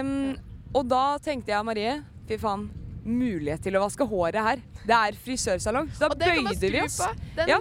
Um, 0.00 0.36
og 0.74 0.86
da 0.90 1.18
tenkte 1.22 1.52
jeg 1.52 1.64
Marie, 1.66 1.96
fy 2.28 2.36
faen, 2.40 2.68
mulighet 3.04 3.62
til 3.64 3.76
å 3.78 3.82
vaske 3.84 4.06
håret 4.06 4.42
her. 4.44 4.60
Det 4.86 4.96
er 4.96 5.16
frisørsalong. 5.24 5.88
Så 5.96 6.08
da 6.08 6.16
bøyde 6.20 6.54
vi 6.60 6.80
oss. 6.82 6.98
på. 7.00 7.46
Ja, 7.48 7.58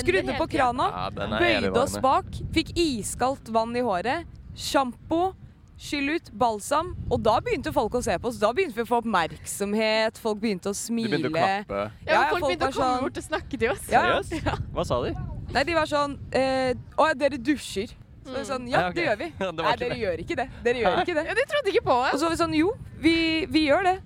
Skrudde 0.00 0.36
på 0.38 0.46
krana, 0.52 0.88
Ja, 0.92 1.28
bøyde 1.38 1.72
oss 1.80 1.96
bak, 2.00 2.26
fikk 2.52 2.72
iskaldt 2.76 3.48
vann 3.52 3.74
i 3.76 3.80
håret, 3.84 4.24
sjampo, 4.54 5.34
skyll 5.78 6.10
ut, 6.14 6.30
balsam. 6.38 6.94
Og 7.10 7.22
da 7.22 7.38
begynte 7.40 7.72
folk 7.74 7.92
å 7.98 8.02
se 8.04 8.16
på 8.18 8.28
oss. 8.30 8.38
Da 8.38 8.52
begynte 8.52 8.74
vi 8.76 8.82
å 8.82 8.86
få 8.88 9.00
oppmerksomhet, 9.02 10.18
folk 10.22 10.40
begynte 10.40 10.70
å 10.70 10.74
smile. 10.76 11.08
smile. 11.18 11.28
begynte 11.28 11.30
å 11.30 11.66
klappe. 11.66 11.90
Ja, 12.06 12.12
Ja, 12.12 12.20
folk 12.30 12.40
folk 12.40 12.50
begynte 12.50 12.68
å 12.68 12.72
komme 12.72 12.86
sånn- 12.86 13.00
bort 13.02 13.16
og 13.18 13.24
snakke 13.24 13.58
til 13.58 13.70
oss. 13.70 13.84
Ja, 13.90 14.02
ja. 14.06 14.22
Seriøst? 14.22 14.72
Hva 14.74 14.84
sa 14.86 15.02
de? 15.04 15.14
Nei, 15.54 15.62
de 15.64 15.74
var 15.74 15.86
sånn 15.86 16.18
eh, 16.32 16.74
Å, 16.98 17.14
dere 17.16 17.38
dusjer. 17.38 17.92
Så 18.24 18.32
vi 18.32 18.44
sånn, 18.48 18.68
ja, 18.70 18.80
Ja, 18.86 18.90
det 18.90 19.04
gjør 19.04 19.18
vi. 19.18 19.26
Det 19.38 19.52
Nei, 19.52 19.76
dere 19.76 19.90
det. 19.90 19.98
gjør 20.00 20.18
ikke 20.24 20.36
det. 20.36 20.48
Dere 20.64 20.78
gjør 20.80 20.98
ikke 21.02 21.14
det. 21.14 21.24
Ja, 21.28 21.34
de 21.34 21.44
trodde 21.50 21.68
ikke 21.74 21.84
på 21.84 21.96
det. 22.04 22.14
Og 22.14 22.18
så 22.18 22.24
var 22.24 22.30
vi 22.30 22.36
sånn, 22.40 22.54
jo, 22.56 22.70
vi, 23.04 23.44
vi 23.52 23.66
gjør 23.68 23.82
det. 23.84 23.98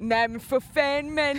Nei, 0.00 0.26
men 0.26 0.40
for 0.40 0.60
faen, 0.74 1.12
men. 1.14 1.38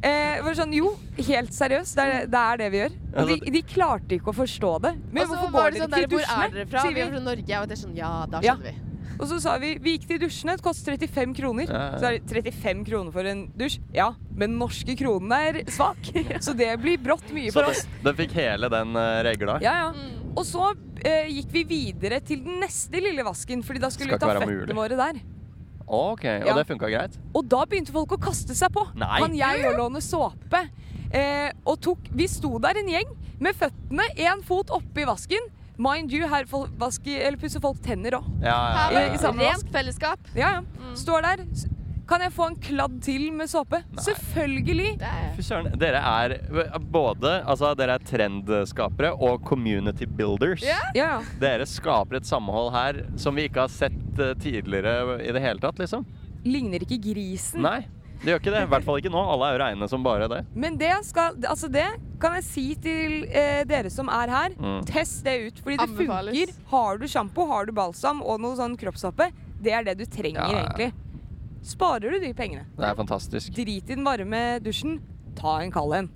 Eh, 0.00 0.40
var 0.46 0.54
sånn, 0.54 0.72
jo, 0.72 0.92
helt 1.18 1.50
seriøst, 1.50 1.96
det 1.98 2.04
er 2.06 2.26
det, 2.30 2.38
er 2.38 2.56
det 2.56 2.66
vi 2.70 2.78
gjør. 2.78 2.92
Og 3.18 3.26
de, 3.28 3.50
de 3.50 3.62
klarte 3.66 4.14
ikke 4.14 4.30
å 4.30 4.36
forstå 4.38 4.70
det. 4.84 4.92
Men 5.12 5.26
hvorfor 5.26 5.50
går 5.50 5.70
det 5.74 5.80
dere 5.80 5.88
sånn 5.88 5.90
ikke 5.90 5.98
ikke 5.98 6.08
til 6.08 6.18
Hvor 6.18 6.22
er 6.22 6.52
dere 6.54 6.64
dusjene? 6.64 6.68
fra? 6.70 6.82
Vi 6.94 7.00
er 7.02 7.10
fra 7.10 7.22
Norge. 7.24 7.58
Og 7.60 7.68
det 7.68 7.74
er 7.76 7.80
sånn, 7.82 7.96
ja, 7.98 8.26
da 8.30 8.40
Ja. 8.46 8.54
vi. 8.54 8.74
Og 9.18 9.26
så 9.30 9.38
sa 9.42 9.56
vi 9.58 9.74
vi 9.82 9.96
gikk 9.96 10.06
til 10.10 10.20
dusjene, 10.22 10.54
det 10.58 10.64
koster 10.64 10.94
35 10.94 11.34
kroner. 11.38 11.70
Ja, 11.70 11.80
ja. 11.92 11.98
Så 11.98 12.10
er 12.10 12.18
det 12.18 12.54
35 12.54 12.84
kroner 12.86 13.14
for 13.14 13.28
en 13.28 13.46
dusj. 13.58 13.80
Ja, 13.94 14.12
men 14.38 14.58
norske 14.60 14.94
kronen 14.98 15.34
er 15.34 15.62
svak. 15.74 16.10
Så 16.44 16.54
det 16.58 16.70
blir 16.82 17.00
brått 17.02 17.32
mye 17.34 17.52
for 17.54 17.68
oss. 17.70 17.84
den 18.04 18.18
fikk 18.18 18.36
hele 18.38 18.70
den 18.72 18.94
uh, 18.96 19.18
regla? 19.26 19.58
Ja, 19.64 19.74
ja. 19.86 19.90
Mm. 19.96 20.14
Og 20.38 20.44
så 20.46 20.68
eh, 21.02 21.26
gikk 21.32 21.50
vi 21.50 21.64
videre 21.66 22.20
til 22.22 22.44
den 22.44 22.60
neste 22.62 23.00
lille 23.02 23.24
vasken, 23.26 23.64
Fordi 23.66 23.82
da 23.82 23.90
skulle 23.90 24.14
vi 24.14 24.20
ta 24.22 24.36
føttene 24.38 24.76
våre 24.76 24.98
der. 24.98 25.18
OK, 25.88 26.24
og 26.24 26.46
Ja. 26.46 26.54
det 26.54 26.66
funka 26.68 26.90
greit? 26.92 27.16
Og 27.34 27.46
da 27.48 27.64
begynte 27.64 27.94
folk 27.94 28.12
å 28.12 28.20
kaste 28.20 28.54
seg 28.54 28.70
på. 28.74 28.84
Nei. 28.94 29.18
Kan 29.24 29.34
jeg 29.34 29.62
jo 29.64 29.72
låne 29.78 30.02
såpe? 30.04 30.60
Eh, 31.10 31.48
og 31.64 31.80
tok, 31.80 32.10
vi 32.12 32.28
sto 32.28 32.58
der 32.60 32.76
en 32.76 32.90
gjeng 32.92 33.14
med 33.40 33.56
føttene 33.56 34.04
én 34.20 34.44
fot 34.44 34.70
oppi 34.74 35.06
vasken. 35.08 35.48
Mind 35.78 36.12
you, 36.12 36.26
her 36.28 36.44
vasker, 36.78 37.20
eller 37.22 37.38
pusser 37.38 37.62
folk 37.62 37.78
tenner 37.84 38.18
òg. 38.18 38.24
Ja, 38.42 38.56
ja, 38.90 38.92
ja, 38.92 39.02
i 39.06 39.10
var 39.14 39.20
samme 39.22 39.44
vask. 39.46 39.62
rent 39.64 39.74
fellesskap. 39.76 40.30
Ja, 40.34 40.56
ja. 40.58 40.62
Mm. 40.80 40.94
Står 40.98 41.22
der. 41.22 41.44
Kan 42.08 42.22
jeg 42.24 42.32
få 42.32 42.46
en 42.48 42.54
kladd 42.64 42.94
til 43.04 43.26
med 43.36 43.50
såpe? 43.52 43.82
Nei. 43.92 44.00
Selvfølgelig. 44.06 44.86
Fy 45.36 45.42
søren. 45.44 45.66
Dere 45.76 46.00
er 46.00 46.78
både 46.80 47.34
Altså, 47.44 47.74
dere 47.76 47.98
er 47.98 48.06
trendskapere 48.08 49.10
og 49.12 49.44
community 49.44 50.06
builders. 50.08 50.64
Yeah. 50.64 50.88
Ja, 50.96 51.08
ja. 51.18 51.36
Dere 51.42 51.66
skaper 51.68 52.16
et 52.22 52.26
samhold 52.26 52.72
her 52.72 53.02
som 53.20 53.36
vi 53.36 53.44
ikke 53.50 53.66
har 53.66 53.68
sett 53.74 54.18
eh, 54.24 54.32
tidligere 54.40 55.18
i 55.20 55.34
det 55.36 55.42
hele 55.44 55.60
tatt, 55.60 55.78
liksom. 55.84 56.06
Ligner 56.48 56.80
ikke 56.86 56.96
grisen. 57.10 57.60
Nei, 57.66 57.82
det 58.22 58.32
gjør 58.32 58.40
ikke 58.42 58.52
det. 58.54 58.62
I 58.66 58.70
hvert 58.72 58.84
fall 58.86 58.98
ikke 59.00 59.12
nå. 59.14 59.20
Alle 59.32 59.48
er 59.48 59.56
jo 59.56 59.60
reine 59.64 59.88
som 59.90 60.02
bare 60.06 60.28
det. 60.30 60.40
Men 60.54 60.76
det, 60.80 60.90
skal, 61.06 61.36
altså 61.46 61.68
det 61.70 61.86
kan 62.22 62.34
jeg 62.38 62.46
si 62.48 62.64
til 62.82 63.24
eh, 63.30 63.62
dere 63.68 63.90
som 63.94 64.08
er 64.10 64.32
her. 64.34 64.56
Mm. 64.58 64.80
Test 64.88 65.22
det 65.26 65.36
ut, 65.46 65.60
fordi 65.64 65.76
det 65.78 65.86
Anbefales. 65.88 66.38
funker. 66.38 66.54
Har 66.72 66.98
du 66.98 67.06
sjampo, 67.08 67.46
har 67.52 67.66
du 67.68 67.72
balsam 67.76 68.22
og 68.24 68.40
noe 68.42 68.58
sånn 68.58 68.74
kroppshoppe, 68.80 69.30
det 69.62 69.72
er 69.74 69.86
det 69.86 69.96
du 70.00 70.06
trenger 70.06 70.42
Ja, 70.42 70.50
ja. 70.50 70.64
egentlig. 70.66 70.92
Sparer 71.68 72.14
du 72.14 72.20
de 72.22 72.32
pengene? 72.38 72.66
Det 72.78 72.86
er 72.86 72.94
fantastisk. 72.98 73.52
Drit 73.56 73.90
i 73.90 73.94
den 73.94 74.04
varme 74.06 74.42
dusjen. 74.62 74.98
Ta 75.38 75.58
en 75.62 75.72
kald 75.74 75.94
en. 75.94 76.10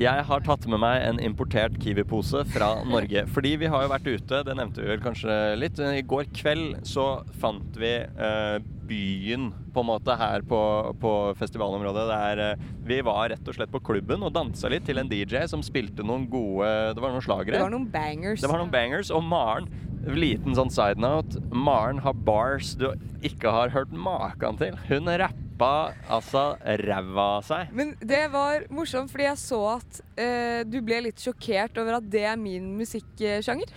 Jeg 0.00 0.24
har 0.24 0.40
tatt 0.40 0.62
med 0.64 0.80
meg 0.80 1.02
en 1.04 1.18
importert 1.20 1.74
Kiwi-pose 1.82 2.46
fra 2.54 2.70
Norge. 2.88 3.26
Fordi 3.34 3.50
vi 3.60 3.68
har 3.68 3.82
jo 3.84 3.90
vært 3.92 4.06
ute, 4.08 4.38
det 4.46 4.54
nevnte 4.56 4.80
vi 4.80 4.88
vel 4.88 5.02
kanskje 5.04 5.34
litt. 5.60 5.76
I 5.76 6.00
går 6.08 6.30
kveld 6.38 6.78
så 6.88 7.04
fant 7.42 7.76
vi 7.76 7.90
eh, 8.08 8.54
byen 8.88 9.50
på 9.74 9.84
en 9.84 9.88
måte 9.90 10.16
her 10.16 10.40
på, 10.48 10.60
på 11.02 11.12
festivalområdet. 11.36 12.06
Der 12.14 12.42
eh, 12.46 12.64
vi 12.88 13.02
var 13.04 13.28
rett 13.34 13.52
og 13.52 13.58
slett 13.58 13.74
på 13.74 13.82
klubben 13.90 14.24
og 14.24 14.32
dansa 14.38 14.72
litt 14.72 14.88
til 14.88 15.02
en 15.02 15.12
DJ 15.12 15.44
som 15.52 15.60
spilte 15.60 16.06
noen 16.06 16.24
gode 16.32 16.70
Det 16.96 17.04
var 17.04 17.12
noen 17.12 17.26
slagere. 17.28 17.58
Det 17.58 17.64
var 17.66 17.76
noen 17.76 17.90
bangers. 17.92 18.40
Det 18.40 18.48
var 18.48 18.64
noen 18.64 18.72
bangers, 18.72 19.12
og 19.12 19.26
Maren 19.28 19.68
Liten 20.08 20.56
sånn 20.56 20.72
side 20.72 20.96
note. 20.96 21.44
Maren 21.52 22.00
har 22.00 22.16
bars 22.16 22.72
du 22.80 22.88
ikke 23.20 23.52
har 23.52 23.76
hørt 23.76 23.92
maken 23.92 24.56
til. 24.56 24.80
Hun 24.88 25.12
rappa 25.60 25.94
altså 26.08 26.56
ræva 26.80 27.26
av 27.36 27.44
seg. 27.44 27.72
Men 27.76 27.92
det 28.00 28.22
var 28.32 28.64
morsomt, 28.72 29.10
fordi 29.12 29.26
jeg 29.26 29.40
så 29.40 29.60
at 29.76 30.00
eh, 30.16 30.62
du 30.64 30.80
ble 30.84 31.02
litt 31.06 31.20
sjokkert 31.20 31.78
over 31.80 31.98
at 31.98 32.06
det 32.10 32.24
er 32.24 32.38
min 32.40 32.72
musikksjanger. 32.78 33.68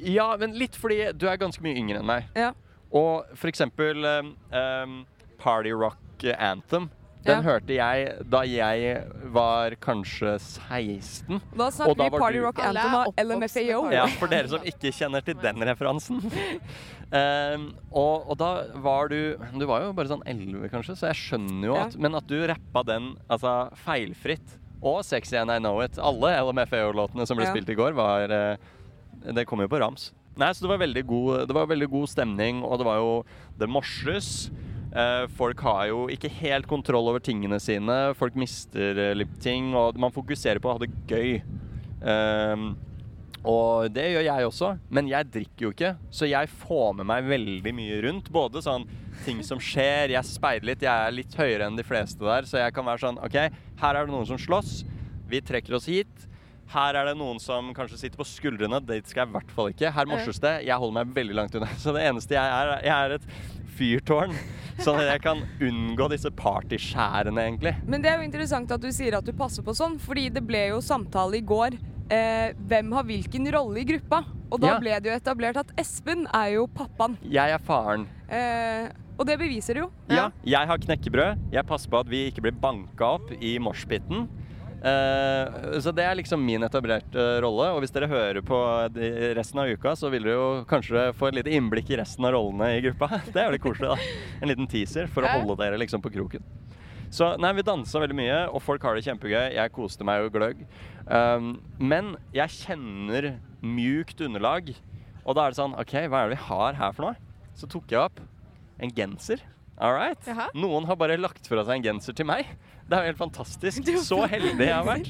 Ja, 0.00 0.36
men 0.40 0.56
litt 0.58 0.76
fordi 0.76 1.12
du 1.16 1.26
er 1.28 1.40
ganske 1.40 1.62
mye 1.64 1.76
yngre 1.76 2.00
enn 2.00 2.08
meg. 2.08 2.28
Ja. 2.36 2.52
Og 2.90 3.28
for 3.38 3.50
eksempel 3.50 4.04
um, 4.04 4.34
um, 4.52 4.96
Party 5.40 5.72
Rock 5.72 6.24
Anthem. 6.36 6.90
Den 7.24 7.42
Ja. 7.42 7.42
hørte 7.44 7.74
jeg 7.76 8.24
da 8.32 8.40
jeg 8.48 9.04
var 9.32 9.74
kanskje 9.76 10.38
16. 10.40 11.40
Da 11.56 11.66
snakker 11.70 11.96
da 11.98 12.04
vi 12.08 12.18
Party 12.18 12.38
Rock 12.40 12.58
Anthem 12.64 12.94
av 12.96 13.06
LMFAO. 13.20 13.90
Ja, 13.92 14.06
for 14.16 14.26
dere 14.32 14.48
som 14.48 14.60
ikke 14.64 14.88
kjenner 14.96 15.20
til 15.24 15.34
den 15.42 15.60
referansen. 15.68 16.22
Um, 17.12 17.66
og, 17.92 18.30
og 18.30 18.38
da 18.38 18.48
var 18.80 19.08
du 19.10 19.36
Du 19.58 19.66
var 19.66 19.82
jo 19.84 19.92
bare 19.92 20.08
sånn 20.08 20.22
11, 20.24 20.70
kanskje, 20.72 20.96
så 20.96 21.10
jeg 21.10 21.18
skjønner 21.20 21.66
jo 21.66 21.74
Ja. 21.76 21.84
at 21.90 21.98
Men 21.98 22.14
at 22.14 22.26
du 22.30 22.38
rappa 22.48 22.84
den 22.86 23.16
altså 23.28 23.70
feilfritt. 23.84 24.56
Og 24.80 25.02
Sexy 25.04 25.36
and 25.36 25.50
I 25.52 25.58
Know 25.60 25.82
It. 25.84 25.98
Alle 26.00 26.32
LMFAO-låtene 26.40 27.26
som 27.28 27.36
ble 27.36 27.44
Ja. 27.44 27.52
spilt 27.52 27.68
i 27.68 27.76
går, 27.76 27.92
var 27.92 28.30
eh, 28.32 28.56
Det 29.34 29.44
kom 29.46 29.60
jo 29.60 29.68
på 29.68 29.78
rams. 29.78 30.12
Nei, 30.38 30.52
så 30.54 30.62
det 30.64 30.70
var 30.70 30.78
veldig 30.86 31.04
god, 31.06 31.48
det 31.48 31.52
var 31.54 31.66
veldig 31.66 31.90
god 31.90 32.08
stemning, 32.08 32.62
og 32.64 32.78
det 32.78 32.86
var 32.86 32.96
jo 32.96 33.24
Det 33.58 33.68
morses. 33.68 34.50
Eh, 34.90 35.24
folk 35.38 35.60
har 35.62 35.84
jo 35.92 36.04
ikke 36.10 36.30
helt 36.40 36.66
kontroll 36.70 37.12
over 37.12 37.22
tingene 37.22 37.60
sine. 37.62 37.98
Folk 38.18 38.34
mister 38.38 38.98
eh, 38.98 39.16
litt 39.18 39.36
ting, 39.42 39.72
og 39.78 39.98
man 40.02 40.14
fokuserer 40.14 40.58
på 40.62 40.70
å 40.72 40.76
ha 40.78 40.82
det 40.82 40.90
gøy. 41.10 41.36
Ehm, 42.02 42.70
Og 43.40 43.86
det 43.88 44.02
gjør 44.12 44.24
jeg 44.26 44.44
også, 44.50 44.66
men 44.92 45.06
jeg 45.08 45.24
drikker 45.32 45.64
jo 45.64 45.68
ikke, 45.72 45.90
så 46.12 46.26
jeg 46.28 46.50
får 46.60 46.90
med 46.98 47.06
meg 47.08 47.24
veldig 47.24 47.72
mye 47.72 48.00
rundt. 48.04 48.26
Både 48.28 48.60
sånn 48.60 48.84
ting 49.24 49.40
som 49.46 49.56
skjer, 49.64 50.12
jeg 50.12 50.28
speider 50.28 50.66
litt, 50.68 50.82
jeg 50.84 50.92
er 51.06 51.14
litt 51.16 51.32
høyere 51.38 51.70
enn 51.70 51.78
de 51.78 51.86
fleste 51.88 52.20
der, 52.20 52.44
så 52.44 52.60
jeg 52.60 52.74
kan 52.76 52.84
være 52.84 53.00
sånn 53.00 53.16
OK, 53.24 53.38
her 53.80 53.96
er 53.96 54.04
det 54.04 54.12
noen 54.12 54.28
som 54.28 54.36
slåss, 54.36 54.82
vi 55.32 55.40
trekker 55.40 55.78
oss 55.78 55.88
hit. 55.88 56.26
Her 56.74 56.98
er 57.00 57.08
det 57.08 57.16
noen 57.16 57.40
som 57.40 57.72
kanskje 57.74 58.02
sitter 58.02 58.20
på 58.20 58.28
skuldrene, 58.28 58.82
det 58.84 59.00
skal 59.08 59.24
jeg 59.24 59.32
i 59.32 59.36
hvert 59.38 59.56
fall 59.56 59.72
ikke. 59.72 59.94
Her 59.96 60.12
morses 60.12 60.38
det, 60.44 60.52
jeg 60.68 60.76
holder 60.84 60.98
meg 61.00 61.16
veldig 61.16 61.38
langt 61.40 61.56
unna. 61.56 61.72
Så 61.82 61.96
det 61.96 62.04
eneste 62.10 62.36
jeg 62.36 62.44
er, 62.60 62.74
jeg 62.84 62.92
er 62.92 63.16
et 63.16 63.24
fyrtårn, 63.70 64.34
sånn 64.80 65.00
at 65.02 65.08
jeg 65.14 65.22
kan 65.24 65.42
unngå 65.60 66.08
disse 66.12 66.30
partyskjærene, 66.36 67.44
egentlig. 67.48 67.74
Men 67.86 68.02
det 68.04 68.10
er 68.12 68.18
jo 68.20 68.26
interessant 68.28 68.70
at 68.74 68.82
du 68.82 68.90
sier 68.94 69.16
at 69.18 69.24
du 69.26 69.32
passer 69.36 69.64
på 69.66 69.74
sånn, 69.76 69.98
fordi 70.02 70.28
det 70.32 70.42
ble 70.46 70.66
jo 70.72 70.80
samtale 70.84 71.40
i 71.40 71.44
går. 71.46 71.76
Eh, 72.10 72.52
hvem 72.66 72.90
har 72.96 73.04
hvilken 73.06 73.46
rolle 73.54 73.82
i 73.82 73.86
gruppa? 73.86 74.24
Og 74.50 74.58
da 74.60 74.72
Ja. 74.74 74.78
ble 74.82 74.96
det 75.00 75.06
jo 75.12 75.16
etablert 75.16 75.56
at 75.56 75.70
Espen 75.78 76.26
er 76.34 76.54
jo 76.56 76.66
pappaen. 76.66 77.16
Jeg 77.22 77.50
er 77.54 77.58
faren. 77.62 78.08
Eh, 78.28 78.88
og 79.18 79.26
det 79.26 79.38
beviser 79.38 79.74
det 79.74 79.82
jo. 79.84 79.90
Ja, 80.08 80.30
jeg 80.44 80.66
har 80.66 80.78
knekkebrød. 80.78 81.38
Jeg 81.52 81.66
passer 81.66 81.88
på 81.90 82.00
at 82.00 82.08
vi 82.08 82.30
ikke 82.30 82.42
blir 82.42 82.52
banka 82.60 83.04
opp 83.14 83.30
i 83.40 83.58
moshpiten. 83.58 84.28
Eh, 84.80 85.78
så 85.84 85.92
det 85.92 86.04
er 86.06 86.16
liksom 86.16 86.40
min 86.44 86.64
etablerte 86.64 87.26
rolle. 87.44 87.68
Og 87.74 87.82
hvis 87.84 87.92
dere 87.94 88.08
hører 88.10 88.40
på 88.46 88.58
resten 89.36 89.60
av 89.62 89.70
uka, 89.70 89.94
så 89.98 90.10
vil 90.12 90.24
dere 90.24 90.38
jo 90.38 90.48
kanskje 90.70 91.10
få 91.16 91.30
et 91.30 91.40
lite 91.40 91.54
innblikk 91.56 91.92
i 91.92 92.00
resten 92.00 92.26
av 92.26 92.34
rollene 92.36 92.72
i 92.78 92.82
gruppa. 92.88 93.10
Det 93.32 93.36
er 93.36 93.50
jo 93.50 93.56
litt 93.56 93.66
koselig, 93.66 93.92
da. 93.92 94.10
En 94.40 94.52
liten 94.52 94.70
teaser 94.70 95.10
for 95.12 95.26
å 95.26 95.34
holde 95.38 95.58
dere 95.60 95.80
liksom 95.80 96.04
på 96.04 96.12
kroken. 96.14 96.46
Så 97.10 97.32
nei, 97.42 97.50
vi 97.58 97.66
dansa 97.66 97.98
veldig 97.98 98.14
mye, 98.14 98.38
og 98.54 98.62
folk 98.62 98.84
har 98.86 98.94
det 98.94 99.02
kjempegøy. 99.02 99.56
Jeg 99.56 99.74
koste 99.74 100.06
meg 100.06 100.22
jo 100.22 100.30
gløgg. 100.36 100.60
Um, 101.10 101.56
men 101.82 102.14
jeg 102.36 102.54
kjenner 102.54 103.32
mjukt 103.66 104.22
underlag, 104.22 104.70
og 105.24 105.34
da 105.34 105.44
er 105.44 105.52
det 105.52 105.58
sånn 105.58 105.74
OK, 105.74 105.96
hva 106.06 106.20
er 106.22 106.30
det 106.30 106.36
vi 106.38 106.44
har 106.46 106.78
her 106.78 106.94
for 106.94 107.08
noe? 107.08 107.32
Så 107.58 107.66
tok 107.70 107.90
jeg 107.90 107.98
opp 107.98 108.22
en 108.80 108.94
genser. 108.94 109.42
All 109.80 109.94
right. 109.96 110.20
Jaha. 110.28 110.50
Noen 110.60 110.84
har 110.84 110.98
bare 111.00 111.16
lagt 111.16 111.46
fra 111.48 111.62
seg 111.64 111.78
en 111.80 111.86
genser 111.86 112.16
til 112.16 112.28
meg. 112.28 112.48
Det 112.84 112.96
er 112.96 113.06
jo 113.06 113.12
helt 113.14 113.22
fantastisk. 113.22 113.88
Så 114.04 114.18
heldig 114.28 114.66
jeg 114.66 114.76
har 114.76 114.84
vært. 114.84 115.08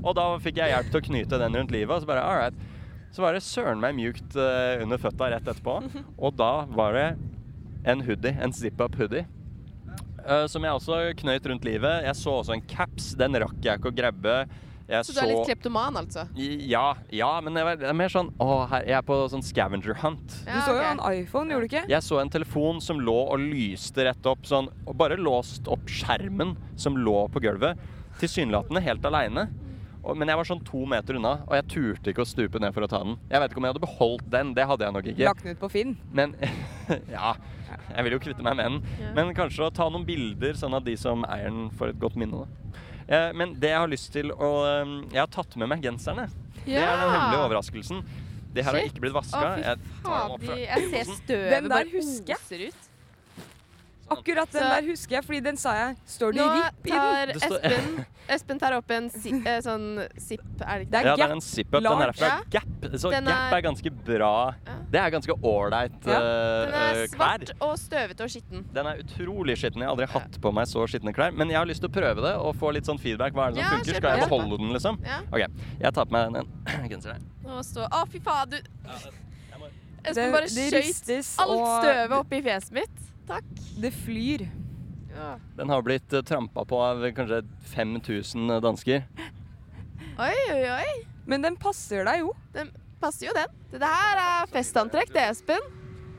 Og 0.00 0.14
da 0.16 0.24
fikk 0.40 0.60
jeg 0.62 0.72
hjelp 0.72 0.88
til 0.92 1.02
å 1.02 1.06
knyte 1.10 1.40
den 1.42 1.58
rundt 1.60 1.74
livet. 1.74 1.92
Og 1.92 2.04
så 2.04 2.08
bare, 2.08 2.24
all 2.24 2.40
right. 2.40 2.74
Så 3.12 3.24
var 3.24 3.36
det 3.36 3.44
søren 3.44 3.80
meg 3.82 3.96
mjukt 3.98 4.36
uh, 4.38 4.80
under 4.84 5.00
føtta 5.00 5.28
rett 5.32 5.44
etterpå. 5.44 5.78
Og 6.16 6.36
da 6.36 6.52
var 6.76 6.96
det 6.96 7.06
en 7.86 8.04
hoodie, 8.06 8.32
en 8.40 8.56
zip-up 8.56 8.96
hoodie. 8.98 9.26
Uh, 10.24 10.46
som 10.50 10.64
jeg 10.64 10.80
også 10.80 11.00
knøyt 11.20 11.50
rundt 11.52 11.68
livet. 11.68 12.06
Jeg 12.08 12.18
så 12.18 12.38
også 12.40 12.56
en 12.56 12.64
caps. 12.72 13.12
Den 13.20 13.36
rakk 13.44 13.60
jeg 13.60 13.80
ikke 13.82 13.92
å 13.92 13.98
grabbe. 14.00 14.38
Jeg 14.86 15.06
Så 15.08 15.14
du 15.16 15.18
er 15.18 15.30
litt 15.32 15.48
kleptoman, 15.48 15.96
altså? 15.98 16.28
Ja, 16.38 16.94
ja, 17.10 17.30
men 17.42 17.58
det 17.58 17.64
det 17.80 17.88
er 17.90 17.96
mer 17.96 18.12
sånn 18.12 18.28
Å, 18.38 18.66
her, 18.70 18.84
jeg 18.86 18.94
er 19.00 19.04
på 19.06 19.18
sånn 19.32 19.42
scavenger 19.42 19.98
hunt. 19.98 20.36
Du 20.44 20.50
Ja, 20.52 20.62
så 20.62 20.76
jo 20.76 20.84
en 20.86 21.02
iPhone, 21.10 21.50
gjorde 21.50 21.66
du 21.66 21.70
ikke? 21.72 21.84
Jeg 21.90 22.06
så 22.06 22.20
en 22.22 22.30
telefon 22.30 22.78
som 22.84 23.02
lå 23.02 23.16
og 23.24 23.42
lyste 23.42 24.06
rett 24.06 24.30
opp 24.30 24.46
sånn, 24.46 24.70
og 24.86 24.94
bare 24.98 25.18
låst 25.18 25.66
opp 25.66 25.90
skjermen 25.90 26.54
som 26.78 26.98
lå 26.98 27.24
på 27.34 27.42
gulvet, 27.42 27.80
tilsynelatende 28.20 28.84
helt 28.86 29.08
aleine. 29.10 29.48
Men 30.14 30.30
jeg 30.30 30.38
var 30.38 30.46
sånn 30.46 30.62
to 30.62 30.84
meter 30.86 31.18
unna, 31.18 31.32
og 31.48 31.56
jeg 31.58 31.66
turte 31.72 32.12
ikke 32.12 32.22
å 32.22 32.28
stupe 32.28 32.60
ned 32.62 32.70
for 32.76 32.86
å 32.86 32.90
ta 32.90 33.00
den. 33.02 33.16
Jeg 33.26 33.42
vet 33.42 33.50
ikke 33.50 33.58
om 33.58 33.66
jeg 33.66 33.74
hadde 33.74 33.82
beholdt 33.82 34.28
den, 34.30 34.52
det 34.54 34.66
hadde 34.70 34.86
jeg 34.86 34.94
nok 34.94 35.08
ikke. 35.10 35.26
Lagt 35.26 35.42
den 35.42 35.56
ut 35.56 35.62
på 35.64 35.70
Finn. 35.72 35.96
Men 36.14 36.36
ja, 37.16 37.32
jeg 37.90 38.06
vil 38.06 38.14
jo 38.14 38.20
kvitte 38.22 38.46
meg 38.46 38.54
med 38.60 38.70
den. 38.70 39.00
Ja. 39.02 39.10
Men 39.18 39.34
kanskje 39.34 39.66
å 39.66 39.72
ta 39.74 39.88
noen 39.90 40.06
bilder, 40.06 40.54
sånn 40.54 40.78
at 40.78 40.86
de 40.86 40.94
som 41.00 41.26
eier 41.26 41.50
den, 41.50 41.72
får 41.74 41.96
et 41.96 41.98
godt 42.06 42.18
minne. 42.22 42.44
Da. 42.46 42.86
Eh, 43.08 43.32
Men 43.38 43.54
det 43.60 43.70
jeg 43.70 43.78
har 43.78 43.90
lyst 43.90 44.12
til 44.12 44.32
å 44.34 44.50
eh, 44.66 44.94
Jeg 45.12 45.20
har 45.22 45.30
tatt 45.30 45.56
med 45.56 45.68
meg 45.70 45.82
genserne. 45.84 46.28
Det 46.66 46.74
er 46.82 46.96
den 46.98 47.12
hemmelige 47.14 47.44
overraskelsen. 47.46 48.02
Det 48.56 48.64
her 48.64 48.72
har 48.72 48.88
ikke 48.88 49.02
blitt 49.04 49.14
vaska. 49.14 49.44
Jeg 49.60 49.78
Jeg 50.66 50.90
ser 50.90 51.10
støvet 51.20 51.68
bare 51.70 52.00
oser 52.00 52.66
ut. 52.70 52.85
Akkurat 54.08 54.50
den 54.52 54.62
Så- 54.62 54.68
der 54.70 54.82
husker 54.86 55.10
jeg, 55.16 55.24
fordi 55.24 55.40
den 55.42 55.56
sa 55.56 55.72
jeg. 55.74 55.96
Står 56.06 56.32
det 56.32 56.42
RIP 56.42 56.86
i 56.86 56.90
den? 56.90 57.28
Nå 57.28 57.40
tar 57.40 57.56
Espen 57.66 58.06
Espen 58.28 58.58
tar 58.58 58.72
opp 58.74 58.90
en 58.90 59.08
si, 59.10 59.30
eh, 59.30 59.60
sånn 59.62 60.06
zip, 60.18 60.40
er 60.60 60.78
det 60.78 60.86
ikke 60.86 60.90
Det 60.90 61.00
er 61.00 61.04
Ja, 61.06 61.16
det 61.16 61.24
er 61.26 61.32
en 61.32 61.40
zip-up. 61.40 61.82
Den 61.82 62.02
er 62.02 62.12
fra 62.12 62.26
Ja. 62.26 62.40
Gap. 62.50 62.64
Så 62.98 63.10
Den 63.10 63.24
Gap 63.24 63.52
er- 63.52 63.56
er 63.58 63.62
ganske 63.62 63.90
bra. 64.04 64.54
Ja. 64.66 64.72
Det 64.90 65.00
er 65.00 65.10
ganske 65.10 65.34
ålreit 65.42 66.06
Ja. 66.06 66.18
Den 66.20 66.74
eh, 66.74 66.90
er 66.90 67.02
eh, 67.02 67.06
svart 67.08 67.50
og 67.60 67.76
støvete 67.78 68.20
og 68.20 68.28
skitten. 68.30 68.64
Den 68.72 68.86
er 68.86 68.98
utrolig 69.02 69.56
skitten. 69.56 69.78
Jeg 69.78 69.86
har 69.88 69.94
aldri 69.96 70.06
hatt 70.08 70.40
på 70.40 70.52
meg 70.54 70.66
så 70.66 70.86
skitne 70.88 71.14
klær. 71.14 71.32
Men 71.34 71.48
jeg 71.48 71.56
har 71.58 71.66
lyst 71.66 71.80
til 71.80 71.88
å 71.88 71.92
prøve 71.92 72.16
det 72.22 72.34
og 72.36 72.54
få 72.56 72.72
litt 72.74 72.84
sånn 72.84 72.98
feedback. 72.98 73.32
Hva 73.32 73.48
er 73.48 73.52
det 73.52 73.62
som 73.62 73.64
Ja, 73.64 73.70
funker? 73.78 73.92
kjør 73.92 73.96
Skal 73.96 74.10
jeg 74.18 74.22
på. 74.22 74.28
beholde 74.28 74.58
den, 74.58 74.72
liksom? 74.72 74.98
Ja. 75.04 75.20
OK. 75.32 75.46
Jeg 75.80 75.94
tar 75.94 76.04
på 76.04 76.10
meg 76.12 76.32
den 76.32 76.90
genseren. 76.90 77.22
Og 77.44 77.62
så 77.64 77.88
Å, 77.90 78.08
fy 78.08 78.18
faen, 78.20 78.50
du 78.50 78.56
Espen 80.04 80.30
bare 80.32 80.42
det 80.46 80.50
skøyt 80.50 80.84
ristes, 80.84 81.38
alt 81.38 81.50
og 81.50 81.82
støvet 81.82 82.12
opp 82.12 82.32
i 82.32 82.40
fjeset 82.42 82.72
mitt. 82.72 82.98
Takk. 83.26 83.44
det 83.82 83.90
flyr. 84.04 84.46
Ja. 85.16 85.36
Den 85.56 85.70
har 85.72 85.82
blitt 85.82 86.12
uh, 86.12 86.20
trampa 86.26 86.64
på 86.68 86.78
av 86.84 87.02
kanskje 87.16 87.42
5000 87.72 88.58
dansker. 88.62 89.06
Oi, 90.20 90.34
oi, 90.52 90.62
oi. 90.72 90.90
Men 91.28 91.42
den 91.44 91.56
passer 91.60 92.04
deg 92.06 92.20
jo. 92.22 92.32
Den 92.54 92.70
passer 93.02 93.28
jo, 93.28 93.32
den. 93.36 93.50
Det 93.72 93.88
her 93.90 94.20
er 94.22 94.50
festantrekk, 94.52 95.10
det, 95.14 95.24
Espen. 95.32 95.66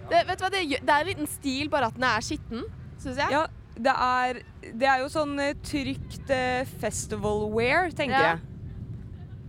Det, 0.10 0.24
vet 0.28 0.40
du 0.40 0.44
hva, 0.46 0.50
det, 0.54 0.62
det 0.82 0.94
er 0.94 1.04
en 1.06 1.10
liten 1.12 1.30
stil, 1.30 1.70
bare 1.72 1.90
at 1.90 1.96
den 1.98 2.06
er 2.08 2.24
skitten, 2.24 2.66
syns 3.02 3.18
jeg. 3.20 3.32
Ja, 3.34 3.46
det 3.78 3.94
er, 3.94 4.42
det 4.82 4.88
er 4.90 5.02
jo 5.04 5.10
sånn 5.14 5.34
eh, 5.44 5.56
trygt 5.68 6.30
eh, 6.34 6.66
festival 6.82 7.48
wear, 7.54 7.90
tenker 7.96 8.18
Ja. 8.18 8.30
jeg. 8.36 8.44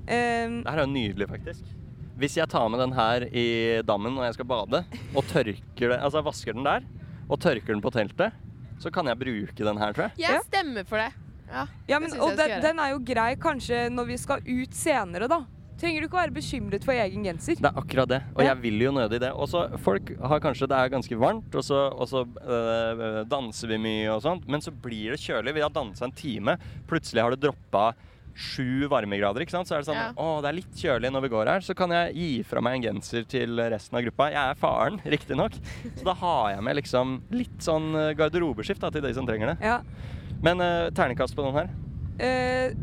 Um, 0.08 0.54
Det 0.64 0.72
her 0.72 0.78
er 0.80 0.86
jo 0.86 0.92
nydelig, 0.94 1.28
faktisk. 1.30 1.74
Hvis 2.18 2.36
jeg 2.40 2.48
tar 2.50 2.66
med 2.72 2.80
den 2.82 2.94
her 2.96 3.26
i 3.28 3.46
dammen 3.86 4.16
når 4.16 4.30
jeg 4.30 4.38
skal 4.38 4.48
bade, 4.50 4.80
og 5.14 5.26
tørker 5.30 5.92
det, 5.92 5.98
altså 6.00 6.22
vasker 6.26 6.56
den 6.56 6.66
der, 6.66 6.86
og 7.28 7.40
tørker 7.40 7.74
den 7.74 7.82
på 7.84 7.92
teltet, 7.94 8.32
så 8.80 8.90
kan 8.94 9.06
jeg 9.10 9.18
bruke 9.18 9.64
den 9.64 9.78
her, 9.80 9.92
tror 9.92 10.08
jeg. 10.08 10.22
Jeg 10.22 10.42
stemmer 10.46 10.84
for 10.88 10.96
det. 11.02 11.10
Ja, 11.48 11.62
ja, 11.88 11.98
men, 11.98 12.10
det 12.12 12.20
og 12.20 12.34
den, 12.36 12.58
den 12.62 12.78
er 12.82 12.90
jo 12.92 12.98
grei 13.08 13.30
kanskje 13.40 13.86
når 13.90 14.10
vi 14.10 14.16
skal 14.20 14.42
ut 14.44 14.74
senere, 14.76 15.28
da. 15.30 15.40
Trenger 15.78 16.02
du 16.02 16.08
ikke 16.08 16.18
være 16.18 16.34
bekymret 16.34 16.82
for 16.84 16.92
egen 16.98 17.22
genser. 17.24 17.54
Det 17.62 17.68
er 17.70 17.76
akkurat 17.78 18.10
det, 18.10 18.18
og 18.34 18.42
Ja. 18.42 18.48
jeg 18.50 18.62
vil 18.64 18.80
jo 18.82 18.90
nødig 18.96 19.20
det. 19.22 19.30
Og 19.32 19.46
så 19.48 19.60
folk 19.78 20.10
har 20.18 20.40
kanskje 20.42 20.66
Det 20.68 20.74
er 20.76 20.88
ganske 20.90 21.18
varmt, 21.18 21.54
og 21.54 21.62
så, 21.62 21.78
og 21.94 22.08
så 22.10 22.24
øh, 22.26 23.24
danser 23.30 23.68
vi 23.68 23.78
mye 23.78 24.10
og 24.10 24.20
sånt, 24.24 24.48
men 24.50 24.60
så 24.60 24.72
blir 24.74 25.14
det 25.14 25.20
kjølig. 25.22 25.54
Vi 25.54 25.62
har 25.62 25.70
dansa 25.70 26.04
en 26.04 26.12
time, 26.12 26.56
plutselig 26.90 27.22
har 27.22 27.30
det 27.30 27.40
droppa 27.46 27.92
sju 28.38 28.86
varmegrader, 28.90 29.42
ikke 29.42 29.50
sant. 29.56 29.66
Så 29.66 29.74
er 29.74 29.82
det 29.82 29.88
sånn 29.88 29.98
Ja. 29.98 30.12
Å, 30.14 30.26
det 30.44 30.48
er 30.52 30.56
litt 30.60 30.76
kjølig 30.78 31.10
når 31.10 31.24
vi 31.26 31.30
går 31.32 31.50
her. 31.50 31.64
Så 31.66 31.74
kan 31.74 31.90
jeg 31.90 32.14
gi 32.14 32.28
fra 32.46 32.60
meg 32.62 32.78
en 32.78 32.84
genser 32.86 33.24
til 33.26 33.58
resten 33.58 33.98
av 33.98 34.04
gruppa. 34.06 34.28
Jeg 34.30 34.38
er 34.52 34.54
faren, 34.60 35.00
riktignok, 35.14 35.56
så 35.98 36.04
da 36.06 36.14
har 36.22 36.50
jeg 36.54 36.62
med 36.68 36.78
liksom 36.78 37.16
litt 37.34 37.58
sånn 37.66 37.90
øh, 37.98 38.12
garderobeskift 38.18 38.80
da, 38.84 38.90
til 38.94 39.02
de 39.02 39.12
som 39.16 39.26
trenger 39.26 39.52
det. 39.54 39.58
Ja. 39.66 39.80
Men 40.40 40.62
uh, 40.62 40.86
terningkast 40.94 41.34
på 41.34 41.42
den 41.48 41.56
her. 41.58 41.72
Uh, 42.22 42.76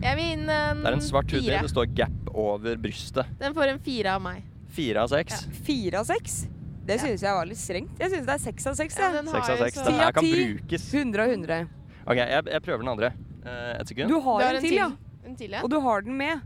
Jeg 0.00 0.14
vil 0.16 0.30
inn 0.38 0.46
en 0.48 0.80
Det 0.84 0.88
er 0.88 0.96
en 0.96 1.02
svart 1.04 1.30
hoodie, 1.34 1.50
fire. 1.50 1.62
det 1.66 1.72
står 1.74 1.90
Gap 1.98 2.30
over 2.32 2.76
brystet. 2.80 3.26
Den 3.40 3.52
får 3.56 3.74
en 3.74 3.80
fire 3.84 4.14
av 4.16 4.22
meg. 4.24 4.44
Fire 4.72 5.02
av 5.04 5.10
seks. 5.12 5.44
fire 5.66 6.00
av 6.00 6.06
seks. 6.08 6.46
Det 6.88 6.96
Ja. 6.96 7.02
synes 7.04 7.20
jeg 7.26 7.34
var 7.36 7.44
litt 7.44 7.58
strengt. 7.60 7.98
Jeg 8.00 8.08
synes 8.14 8.24
det 8.24 8.34
er 8.38 8.38
seks 8.46 8.66
av 8.70 8.74
seks. 8.78 8.96
Ja, 8.96 9.08
den 9.12 9.26
Seks 9.28 9.48
har 9.48 9.52
av 9.52 9.58
jo 9.58 9.64
seks. 9.66 9.76
så- 9.76 9.84
Den 9.84 9.98
her 10.00 10.12
kan 10.12 10.24
brukes. 10.24 10.84
100 10.94 11.20
av 11.24 11.28
100. 11.34 11.68
OK, 12.06 12.16
jeg, 12.16 12.44
jeg 12.54 12.62
prøver 12.64 12.78
den 12.86 12.88
andre. 12.88 13.10
Eh, 13.48 13.80
et 13.80 13.88
sekund. 13.92 14.08
Du 14.12 14.18
har, 14.20 14.38
Du 14.40 14.44
har 14.46 14.54
en 14.58 14.62
til, 14.62 14.74
ja. 14.78 14.88
En 15.24 15.36
til, 15.36 15.50
ja. 15.56 15.62
Og 15.64 15.70
du 15.72 15.78
har 15.80 16.02
den 16.06 16.16
med. 16.20 16.40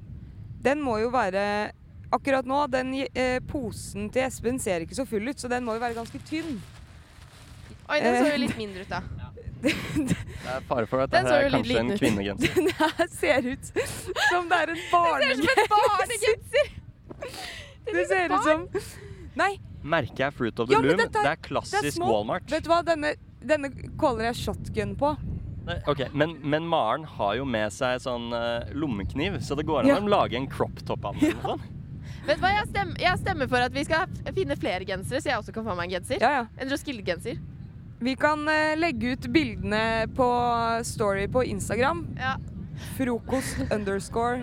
Den 0.63 0.81
må 0.83 0.99
jo 1.03 1.11
være 1.11 1.73
Akkurat 2.13 2.45
nå, 2.45 2.67
den 2.69 2.91
eh, 3.17 3.39
posen 3.49 4.11
til 4.13 4.27
Espen 4.27 4.59
ser 4.61 4.83
ikke 4.85 4.95
så 4.99 5.07
full 5.09 5.27
ut, 5.31 5.39
så 5.41 5.49
den 5.49 5.65
må 5.65 5.73
jo 5.79 5.81
være 5.81 5.95
ganske 5.97 6.19
tynn. 6.29 6.59
Oi, 7.89 8.01
den 8.05 8.19
så 8.19 8.27
Eh. 8.27 8.33
jo 8.35 8.41
litt 8.43 8.57
mindre 8.59 8.83
ut, 8.85 8.91
da. 8.91 9.01
Det 9.63 10.17
er 10.51 10.61
fare 10.69 10.87
for 10.91 11.01
at 11.05 11.11
Den 11.15 11.25
dette 11.25 11.39
er 11.39 11.51
kanskje 11.55 11.79
en 11.81 11.93
kvinnegenser. 11.97 12.55
Den 12.59 12.69
her 12.77 13.07
ser 13.15 13.47
ut 13.49 13.65
som 14.29 14.49
det 14.51 14.59
er 14.59 14.73
en 14.75 14.81
barnegenser. 14.93 16.73
Det 17.93 18.07
ser 18.11 18.33
ut 18.35 18.45
som 18.45 18.69
Nei, 19.39 19.53
Merket 19.83 20.21
er 20.29 20.35
Fruit 20.37 20.59
of 20.61 20.69
the 20.69 20.75
Ja, 20.77 20.81
Loom. 20.85 20.99
Det 20.99 21.07
er- 21.07 21.09
Det 21.09 21.17
er 21.17 21.23
det 21.23 21.33
er 21.33 21.43
klassisk. 21.49 22.01
Walmart. 22.05 22.51
vet 22.51 22.65
du 22.65 22.69
hva? 22.71 22.83
Denne, 22.85 23.15
denne 23.41 23.71
caller 23.99 24.29
jeg 24.29 24.37
shotgun 24.43 24.93
på. 25.01 25.15
Nei, 25.67 25.77
ok, 25.87 26.01
Men, 26.13 26.35
men 26.43 26.67
Maren 26.67 27.05
har 27.07 27.37
jo 27.39 27.45
med 27.47 27.71
seg 27.75 28.01
sånn 28.03 28.33
uh, 28.35 28.67
lommekniv, 28.75 29.39
så 29.47 29.55
det 29.59 29.67
går 29.69 29.85
an 29.85 29.93
Ja. 29.93 30.01
å 30.01 30.09
lage 30.11 30.37
en 30.39 30.49
crop 30.51 30.83
top 30.87 31.05
av 31.07 31.19
den. 31.21 31.31
eller 31.33 31.43
noe. 31.55 31.71
Vet 32.27 32.39
du 32.39 32.43
hva, 32.45 32.51
jeg 32.55 32.69
stemmer, 32.71 33.01
jeg 33.03 33.19
stemmer 33.19 33.49
for 33.51 33.65
at 33.67 33.75
vi 33.75 33.83
skal 33.87 34.07
finne 34.35 34.57
flere 34.59 34.87
gensere, 34.87 35.21
så 35.23 35.31
jeg 35.33 35.39
også 35.43 35.55
kan 35.55 35.67
få 35.67 35.75
meg 35.79 35.89
en 35.91 35.97
genser. 35.97 36.23
Ja, 36.23 36.33
ja. 36.41 36.47
En 36.59 36.71
Roskilde-genser. 36.71 37.39
Vi 38.03 38.15
kan 38.19 38.43
uh, 38.51 38.73
legge 38.79 39.15
ut 39.15 39.29
bildene 39.35 40.09
på 40.15 40.29
Story 40.87 41.29
på 41.31 41.45
Instagram. 41.55 42.05
Ja. 42.19 42.37
Frokost 42.97 43.63
underscore 43.77 44.43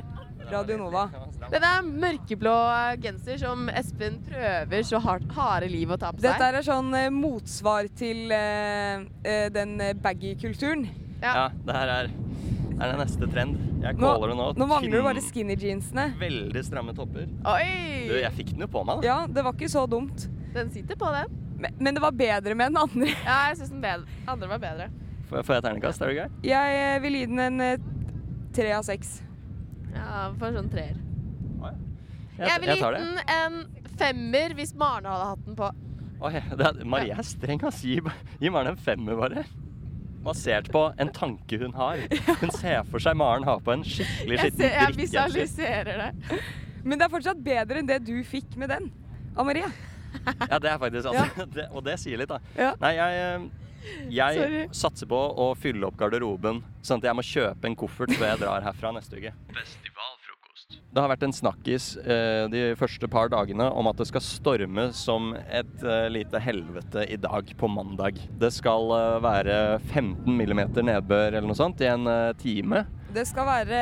Radio 0.50 0.80
Nova. 0.80 1.04
Den 1.52 1.64
er 1.66 1.84
mørkeblå 1.86 2.54
genser 3.04 3.38
som 3.42 3.68
Espen 3.70 4.18
prøver 4.26 4.82
så 4.88 4.98
hardt, 5.04 5.28
harde 5.36 5.68
liv 5.70 5.92
å 5.94 5.98
ta 6.00 6.10
på 6.14 6.24
seg. 6.24 6.32
Dette 6.32 6.48
er 6.58 6.66
sånn 6.66 6.90
eh, 6.98 7.12
motsvar 7.14 7.86
til 8.00 8.32
eh, 8.34 9.04
den 9.54 9.76
baggy-kulturen. 10.02 10.88
Ja. 11.20 11.32
Ja, 11.36 11.46
det 11.68 11.76
her 11.76 11.94
er 11.98 12.12
er 12.80 12.94
den 12.94 13.02
neste 13.02 13.28
trend. 13.28 13.58
Jeg 13.84 13.98
Nå, 14.00 14.08
caller 14.08 14.32
det 14.32 14.38
nå. 14.40 14.48
nå 14.56 14.68
mangler 14.70 15.02
du 15.02 15.06
bare 15.06 15.24
skinny 15.24 15.56
jeansene. 15.60 16.06
Veldig 16.20 16.64
stramme 16.64 16.96
topper. 16.96 17.28
Oi! 17.52 17.66
Du, 18.08 18.16
jeg 18.22 18.32
fikk 18.38 18.54
den 18.56 18.64
jo 18.66 18.70
på 18.72 18.84
meg, 18.88 19.02
da. 19.02 19.08
Ja, 19.10 19.18
det 19.28 19.44
var 19.46 19.56
ikke 19.58 19.72
så 19.72 19.86
dumt. 19.90 20.28
Den 20.56 20.72
sitter 20.74 21.00
på, 21.00 21.10
den. 21.16 21.36
Men, 21.60 21.76
men 21.80 21.98
det 21.98 22.04
var 22.04 22.16
bedre 22.16 22.56
med 22.56 22.72
den 22.72 22.80
andre. 22.80 23.12
Ja, 23.28 23.40
jeg 23.50 23.60
syns 23.60 23.74
den 23.76 23.84
bedre. 23.84 24.20
andre 24.32 24.52
var 24.54 24.64
bedre. 24.64 24.90
Får 25.30 25.44
får 25.46 25.60
jeg 25.60 25.66
ternekast? 25.68 26.02
Er 26.02 26.10
du 26.14 26.22
gøy? 26.22 26.38
Jeg 26.48 26.80
eh, 26.86 26.96
vil 27.04 27.20
gi 27.20 27.26
den 27.34 27.44
en 27.44 27.66
eh, 27.66 27.84
tre 28.56 28.72
av 28.78 28.88
seks. 28.88 29.20
Ja, 29.92 30.30
for 30.40 30.56
sånn 30.56 30.72
treer. 30.72 30.96
Jeg, 32.40 32.48
Jeg 32.48 32.62
vil 32.64 32.70
jeg 32.72 32.80
det. 32.96 33.00
den 33.04 33.18
en 33.36 33.56
femmer 34.00 34.54
hvis 34.56 34.72
Maren 34.80 35.10
hadde 35.12 35.26
hatt 35.34 35.42
den 35.44 35.58
på. 35.60 35.68
Oi, 36.24 36.32
det 36.56 36.64
er, 36.70 36.78
Marie 36.88 37.16
er 37.16 37.28
streng, 37.28 37.60
ass. 37.68 37.82
Gi, 37.84 37.98
gi 38.40 38.52
Maren 38.52 38.72
en 38.72 38.80
femmer, 38.80 39.20
bare. 39.20 39.44
Basert 40.24 40.68
på 40.72 40.82
en 41.00 41.12
tanke 41.16 41.60
hun 41.62 41.74
har. 41.78 42.02
Hun 42.42 42.52
ser 42.58 42.84
for 42.90 43.00
seg 43.04 43.16
Maren 43.20 43.46
ha 43.48 43.56
på 43.64 43.72
en 43.76 43.86
skikkelig 43.88 44.40
skitten 44.42 44.64
ser, 44.66 44.76
jeg 44.76 44.98
visualiserer 44.98 46.02
det. 46.04 46.40
Men 46.84 47.00
det 47.00 47.08
er 47.08 47.14
fortsatt 47.14 47.40
bedre 47.44 47.80
enn 47.82 47.88
det 47.90 48.02
du 48.08 48.18
fikk 48.28 48.58
med 48.60 48.72
den. 48.74 48.90
Ann-Marie. 49.40 49.70
Ja, 50.50 50.58
det 50.60 50.72
er 50.72 50.78
faktisk 50.82 51.10
altså, 51.12 51.46
det, 51.56 51.68
Og 51.70 51.84
det 51.86 51.96
sier 52.02 52.20
litt, 52.20 52.32
da. 52.32 52.40
Ja. 52.58 52.72
Nei, 52.82 52.94
jeg, 52.98 53.20
eh, 53.24 53.68
jeg 54.12 54.40
Sorry. 54.42 54.64
satser 54.76 55.10
på 55.12 55.20
å 55.40 55.52
fylle 55.60 55.88
opp 55.88 56.00
garderoben, 56.00 56.64
sånn 56.84 57.00
at 57.00 57.10
jeg 57.12 57.20
må 57.20 57.26
kjøpe 57.26 57.70
en 57.70 57.78
koffert 57.80 58.12
før 58.18 58.34
jeg 58.34 58.42
drar 58.42 58.66
herfra 58.66 58.92
neste 58.96 59.22
uke. 59.22 59.32
Festivalfrokost. 59.54 59.89
Det 60.70 61.02
har 61.02 61.10
vært 61.10 61.24
en 61.26 61.34
snakkis 61.34 61.86
eh, 62.02 62.44
de 62.54 62.60
første 62.78 63.08
par 63.10 63.30
dagene 63.34 63.66
om 63.78 63.88
at 63.90 63.98
det 63.98 64.06
skal 64.10 64.22
storme 64.26 64.88
som 64.94 65.32
et 65.38 65.82
eh, 65.86 66.08
lite 66.14 66.42
helvete 66.42 67.06
i 67.10 67.18
dag, 67.22 67.50
på 67.58 67.70
mandag. 67.74 68.20
Det 68.42 68.52
skal 68.54 68.90
eh, 68.94 69.16
være 69.26 69.56
15 69.90 70.30
millimeter 70.38 70.86
nedbør 70.86 71.32
eller 71.34 71.48
noe 71.50 71.58
sånt 71.58 71.82
i 71.82 71.90
en 71.90 72.06
eh, 72.10 72.34
time. 72.42 72.84
Det 73.14 73.26
skal 73.30 73.50
være 73.50 73.82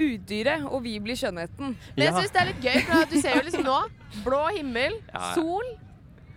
udyret, 0.00 0.64
og 0.68 0.82
vi 0.84 0.94
blir 1.04 1.16
skjønnheten. 1.20 1.72
Men 1.96 2.04
jeg 2.04 2.12
Ja. 2.12 2.20
syns 2.20 2.32
det 2.32 2.40
er 2.42 2.50
litt 2.52 2.64
gøy, 2.64 2.78
for 2.88 3.02
at 3.02 3.12
du 3.12 3.20
ser 3.20 3.36
jo 3.36 3.44
liksom 3.48 3.64
nå 3.68 3.78
blå 4.24 4.42
himmel, 4.56 4.98
Ja. 5.12 5.34
sol. 5.36 5.68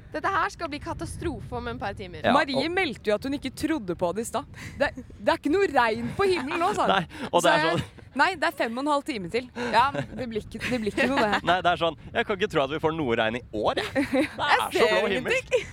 Dette 0.10 0.26
her 0.34 0.50
skal 0.50 0.70
bli 0.72 0.80
katastrofe 0.82 1.54
om 1.60 1.68
et 1.70 1.78
par 1.80 1.94
timer. 1.94 2.24
Ja, 2.26 2.32
Marie 2.34 2.58
og- 2.66 2.72
meldte 2.74 3.12
jo 3.12 3.14
at 3.16 3.24
hun 3.28 3.34
ikke 3.38 3.52
trodde 3.54 3.96
på 3.96 4.10
det 4.16 4.24
i 4.26 4.30
stad. 4.30 4.46
Det, 4.80 4.90
det 5.20 5.30
er 5.30 5.38
ikke 5.38 5.52
noe 5.54 5.68
regn 5.70 6.08
på 6.18 6.26
himmelen 6.32 6.60
nå, 6.64 6.72
sa 6.74 6.88
hun. 6.88 6.94
Nei, 6.96 7.28
og 7.32 7.42
det 7.42 7.44
Så 7.44 7.54
er 7.54 7.58
jeg- 7.60 7.78
sånn 7.80 8.06
Nei, 8.20 8.34
det 8.42 8.48
er 8.50 8.52
fem 8.58 8.74
og 8.74 8.82
en 8.84 8.90
halv 8.92 9.04
time 9.06 9.30
til. 9.30 9.50
Ja, 9.72 9.92
det 9.94 10.26
blir 10.32 10.42
ikke, 10.42 10.60
det 10.66 10.80
blir 10.82 10.90
ikke 10.92 11.06
noe, 11.12 11.20
det 11.22 11.30
her. 11.36 11.44
Nei, 11.52 11.60
det 11.62 11.70
er 11.76 11.78
sånn 11.78 11.96
Jeg 12.12 12.26
kan 12.26 12.40
ikke 12.40 12.50
tro 12.52 12.64
at 12.64 12.72
vi 12.74 12.80
får 12.82 12.96
noe 12.98 13.16
regn 13.22 13.38
i 13.38 13.44
år, 13.54 13.76
jeg. 13.84 14.08
Det 14.40 14.48
er 14.50 14.74
så 14.74 14.88
blå 14.90 15.12
himmel. 15.14 15.68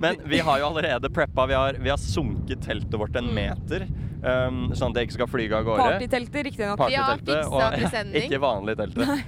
Men 0.00 0.20
vi 0.24 0.38
har 0.44 0.58
jo 0.60 0.66
allerede 0.70 1.10
preppa. 1.12 1.44
Vi 1.48 1.56
har, 1.56 1.76
vi 1.80 1.90
har 1.92 1.98
sunket 2.00 2.62
teltet 2.64 2.94
vårt 3.00 3.16
en 3.16 3.26
meter, 3.36 3.84
um, 4.24 4.70
sånn 4.72 4.92
at 4.92 4.94
det 4.96 5.02
ikke 5.08 5.16
skal 5.18 5.28
flyge 5.28 5.56
av 5.58 5.66
gårde. 5.66 5.88
Partyteltet, 5.96 6.44
riktignok. 6.48 6.78
Party 6.80 6.94
ja, 6.94 7.08
fiksa 7.16 7.48
og 7.50 7.76
presenning. 7.76 8.22
ikke 8.28 8.40
vanlig 8.40 8.76
teltet. 8.80 9.24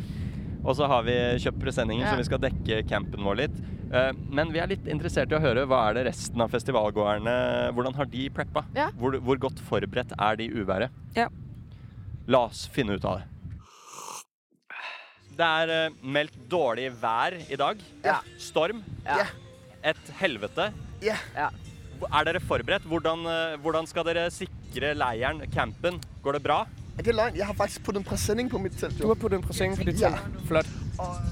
Og 0.62 0.76
så 0.78 0.86
har 0.88 1.02
vi 1.08 1.16
kjøpt 1.42 1.60
presenninger, 1.60 2.04
Ja. 2.06 2.12
så 2.14 2.20
vi 2.22 2.24
skal 2.28 2.40
dekke 2.40 2.82
campen 2.88 3.24
vår 3.26 3.40
litt. 3.42 3.58
Uh, 3.92 4.08
men 4.32 4.52
vi 4.54 4.60
er 4.62 4.70
litt 4.70 4.86
interessert 4.88 5.32
i 5.32 5.36
å 5.36 5.42
høre 5.42 5.66
hva 5.68 5.82
er 5.90 5.98
det 5.98 6.06
resten 6.06 6.40
av 6.40 6.48
festivalgåerne 6.54 7.34
Hvordan 7.76 7.98
har 7.98 8.08
de 8.08 8.28
preppa? 8.32 8.64
Ja. 8.72 8.88
Hvor, 8.96 9.18
hvor 9.20 9.40
godt 9.42 9.60
forberedt 9.68 10.14
er 10.16 10.40
de 10.40 10.48
uværet? 10.48 10.94
Ja. 11.18 11.28
La 12.30 12.46
oss 12.48 12.64
finne 12.72 12.96
ut 12.96 13.04
av 13.04 13.20
det. 13.20 13.28
Det 15.32 15.48
er 15.48 15.72
eh, 15.72 15.94
meldt 16.04 16.34
dårlig 16.50 16.90
vær 17.00 17.34
i 17.48 17.58
dag. 17.58 17.80
Ja. 18.04 18.18
Storm. 18.40 18.82
Ja. 19.06 19.26
Et 19.92 20.10
helvete. 20.20 20.68
Ja. 21.02 21.16
ja. 21.34 21.48
Er 22.10 22.28
dere 22.28 22.42
forberedt? 22.42 22.86
Hvordan, 22.88 23.24
eh, 23.30 23.56
hvordan 23.64 23.88
skal 23.88 24.06
dere 24.08 24.28
sikre 24.34 24.92
leiren, 24.98 25.42
campen? 25.54 25.98
Går 26.22 26.38
det 26.38 26.44
bra? 26.44 26.62
Er 26.98 27.02
det 27.02 27.14
løgn? 27.14 27.36
Jeg 27.36 27.46
har 27.46 27.52
faktisk 27.54 27.84
puttet 27.84 28.00
en 28.00 28.04
presenning 28.04 28.50
på 28.50 28.58
mit 28.58 28.72
telt. 28.80 29.02
Du 29.02 29.06
har 29.06 29.14
puttet 29.14 29.36
en 29.38 29.42
præsending 29.44 29.76
på 29.78 29.84
dit 29.84 30.00
Ja. 30.00 30.08
telt. 30.08 30.46
Flot. 30.46 30.66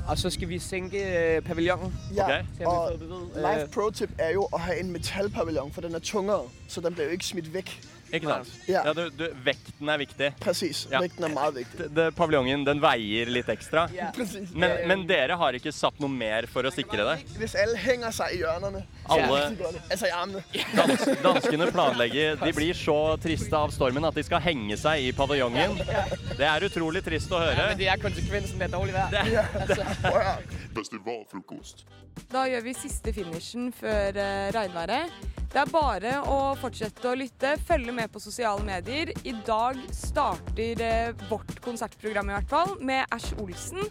Og 0.09 0.19
så 0.19 0.31
skal 0.31 0.49
vi 0.49 0.59
sænke 0.59 1.19
øh, 1.37 1.43
pavillonen. 1.43 1.95
Ja, 2.15 2.25
Okay. 2.25 2.65
Og 2.67 2.93
Øh, 3.37 3.69
pro 3.69 3.91
tip 3.91 4.11
er 4.19 4.31
jo 4.31 4.43
at 4.55 4.61
have 4.61 4.81
en 4.81 4.91
metalpaviljon, 4.93 5.73
for 5.73 5.81
den 5.81 5.95
er 5.95 5.99
tungere, 5.99 6.43
så 6.69 6.81
den 6.81 6.93
bliver 6.93 7.07
jo 7.07 7.13
ikke 7.13 7.25
smidt 7.25 7.55
væk. 7.55 7.81
Ikke 8.11 8.27
sant? 8.27 8.49
Ja. 8.69 8.83
Ja, 8.89 8.93
du, 8.97 9.05
du, 9.15 9.25
vekten 9.47 9.89
er 9.93 10.01
viktig. 10.01 10.31
Præcis. 10.43 10.85
Ja. 10.91 11.01
Vekten 11.03 11.27
er 11.29 11.33
meget 11.35 11.55
viktig. 11.61 11.79
Det, 11.79 11.89
det, 11.95 12.07
paviljongen 12.19 12.65
den 12.67 12.81
veier 12.83 13.31
litt 13.31 13.49
ekstra. 13.53 13.85
Ja. 13.95 14.11
Men, 14.53 14.75
men 14.91 15.05
dere 15.09 15.37
har 15.39 15.57
ikke 15.59 15.73
satt 15.75 16.01
noe 16.03 16.11
mer 16.11 16.49
for 16.51 16.67
å 16.67 16.73
sikre 16.75 17.07
det? 17.07 17.17
Hvis 17.39 17.55
alle 17.59 17.79
henger 17.81 18.15
seg 18.17 18.35
i 18.37 18.41
hjørnerne, 18.43 18.83
Alle- 19.11 19.41
er 19.47 19.55
det. 19.61 19.83
Altså 19.91 20.09
i 20.11 20.13
armene. 20.15 20.43
Dans, 20.77 21.07
danskene 21.25 21.71
planlegger 21.71 22.39
De 22.47 22.53
blir 22.57 22.75
så 22.79 22.99
triste 23.23 23.57
av 23.57 23.73
stormen 23.75 24.05
at 24.09 24.17
de 24.19 24.25
skal 24.27 24.43
henge 24.45 24.77
seg 24.81 25.07
i 25.09 25.13
paviljongen. 25.17 25.79
Det 26.39 26.47
er 26.49 26.67
utrolig 26.67 27.05
trist 27.07 27.31
å 27.31 27.41
Ja, 27.41 27.51
høre. 27.51 27.69
men 27.73 27.81
det 27.81 27.89
er 27.95 28.03
konsekvensen 28.03 28.67
af 28.67 28.75
dårlig 28.75 28.97
vær. 28.97 29.15
Det, 29.15 29.47
at 29.67 30.05
høre. 30.11 30.35
Festivalfrokost. 30.77 31.85
Da 32.31 32.47
gjør 32.51 32.65
vi 32.67 32.75
siste 32.77 33.15
finishen 33.15 33.71
før 33.75 34.17
uh, 34.17 34.49
regnværet. 34.55 35.13
Det 35.51 35.59
er 35.59 35.71
bare 35.73 36.13
å 36.31 36.55
fortsette 36.61 37.11
å 37.11 37.17
lytte, 37.19 37.57
følge 37.67 37.91
med 37.95 38.13
på 38.15 38.23
sosiale 38.23 38.63
medier. 38.63 39.11
I 39.27 39.33
dag 39.47 39.81
starter 39.91 40.83
eh, 40.87 41.25
vårt 41.27 41.57
konsertprogram 41.65 42.31
i 42.31 42.37
hvert 42.37 42.53
fall, 42.53 42.77
med 42.79 43.03
Ash 43.11 43.35
Olsen. 43.43 43.83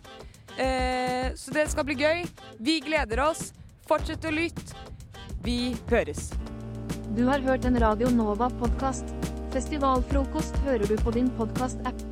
Eh, 0.55 1.35
så 1.35 1.51
det 1.51 1.67
skal 1.73 1.83
bli 1.89 1.97
gøy. 1.99 2.23
Vi 2.63 2.79
gleder 2.87 3.25
oss. 3.25 3.49
Fortsett 3.89 4.23
å 4.23 4.31
lytte. 4.31 4.71
Vi 5.43 5.73
høres. 5.91 6.29
Du 7.17 7.25
har 7.27 7.43
hørt 7.43 7.67
en 7.67 7.79
Radio 7.83 8.07
Nova-podkast. 8.13 9.11
Festivalfrokost 9.51 10.55
hører 10.63 10.87
du 10.87 10.95
på 11.03 11.11
din 11.11 11.27
podkast-app. 11.35 12.08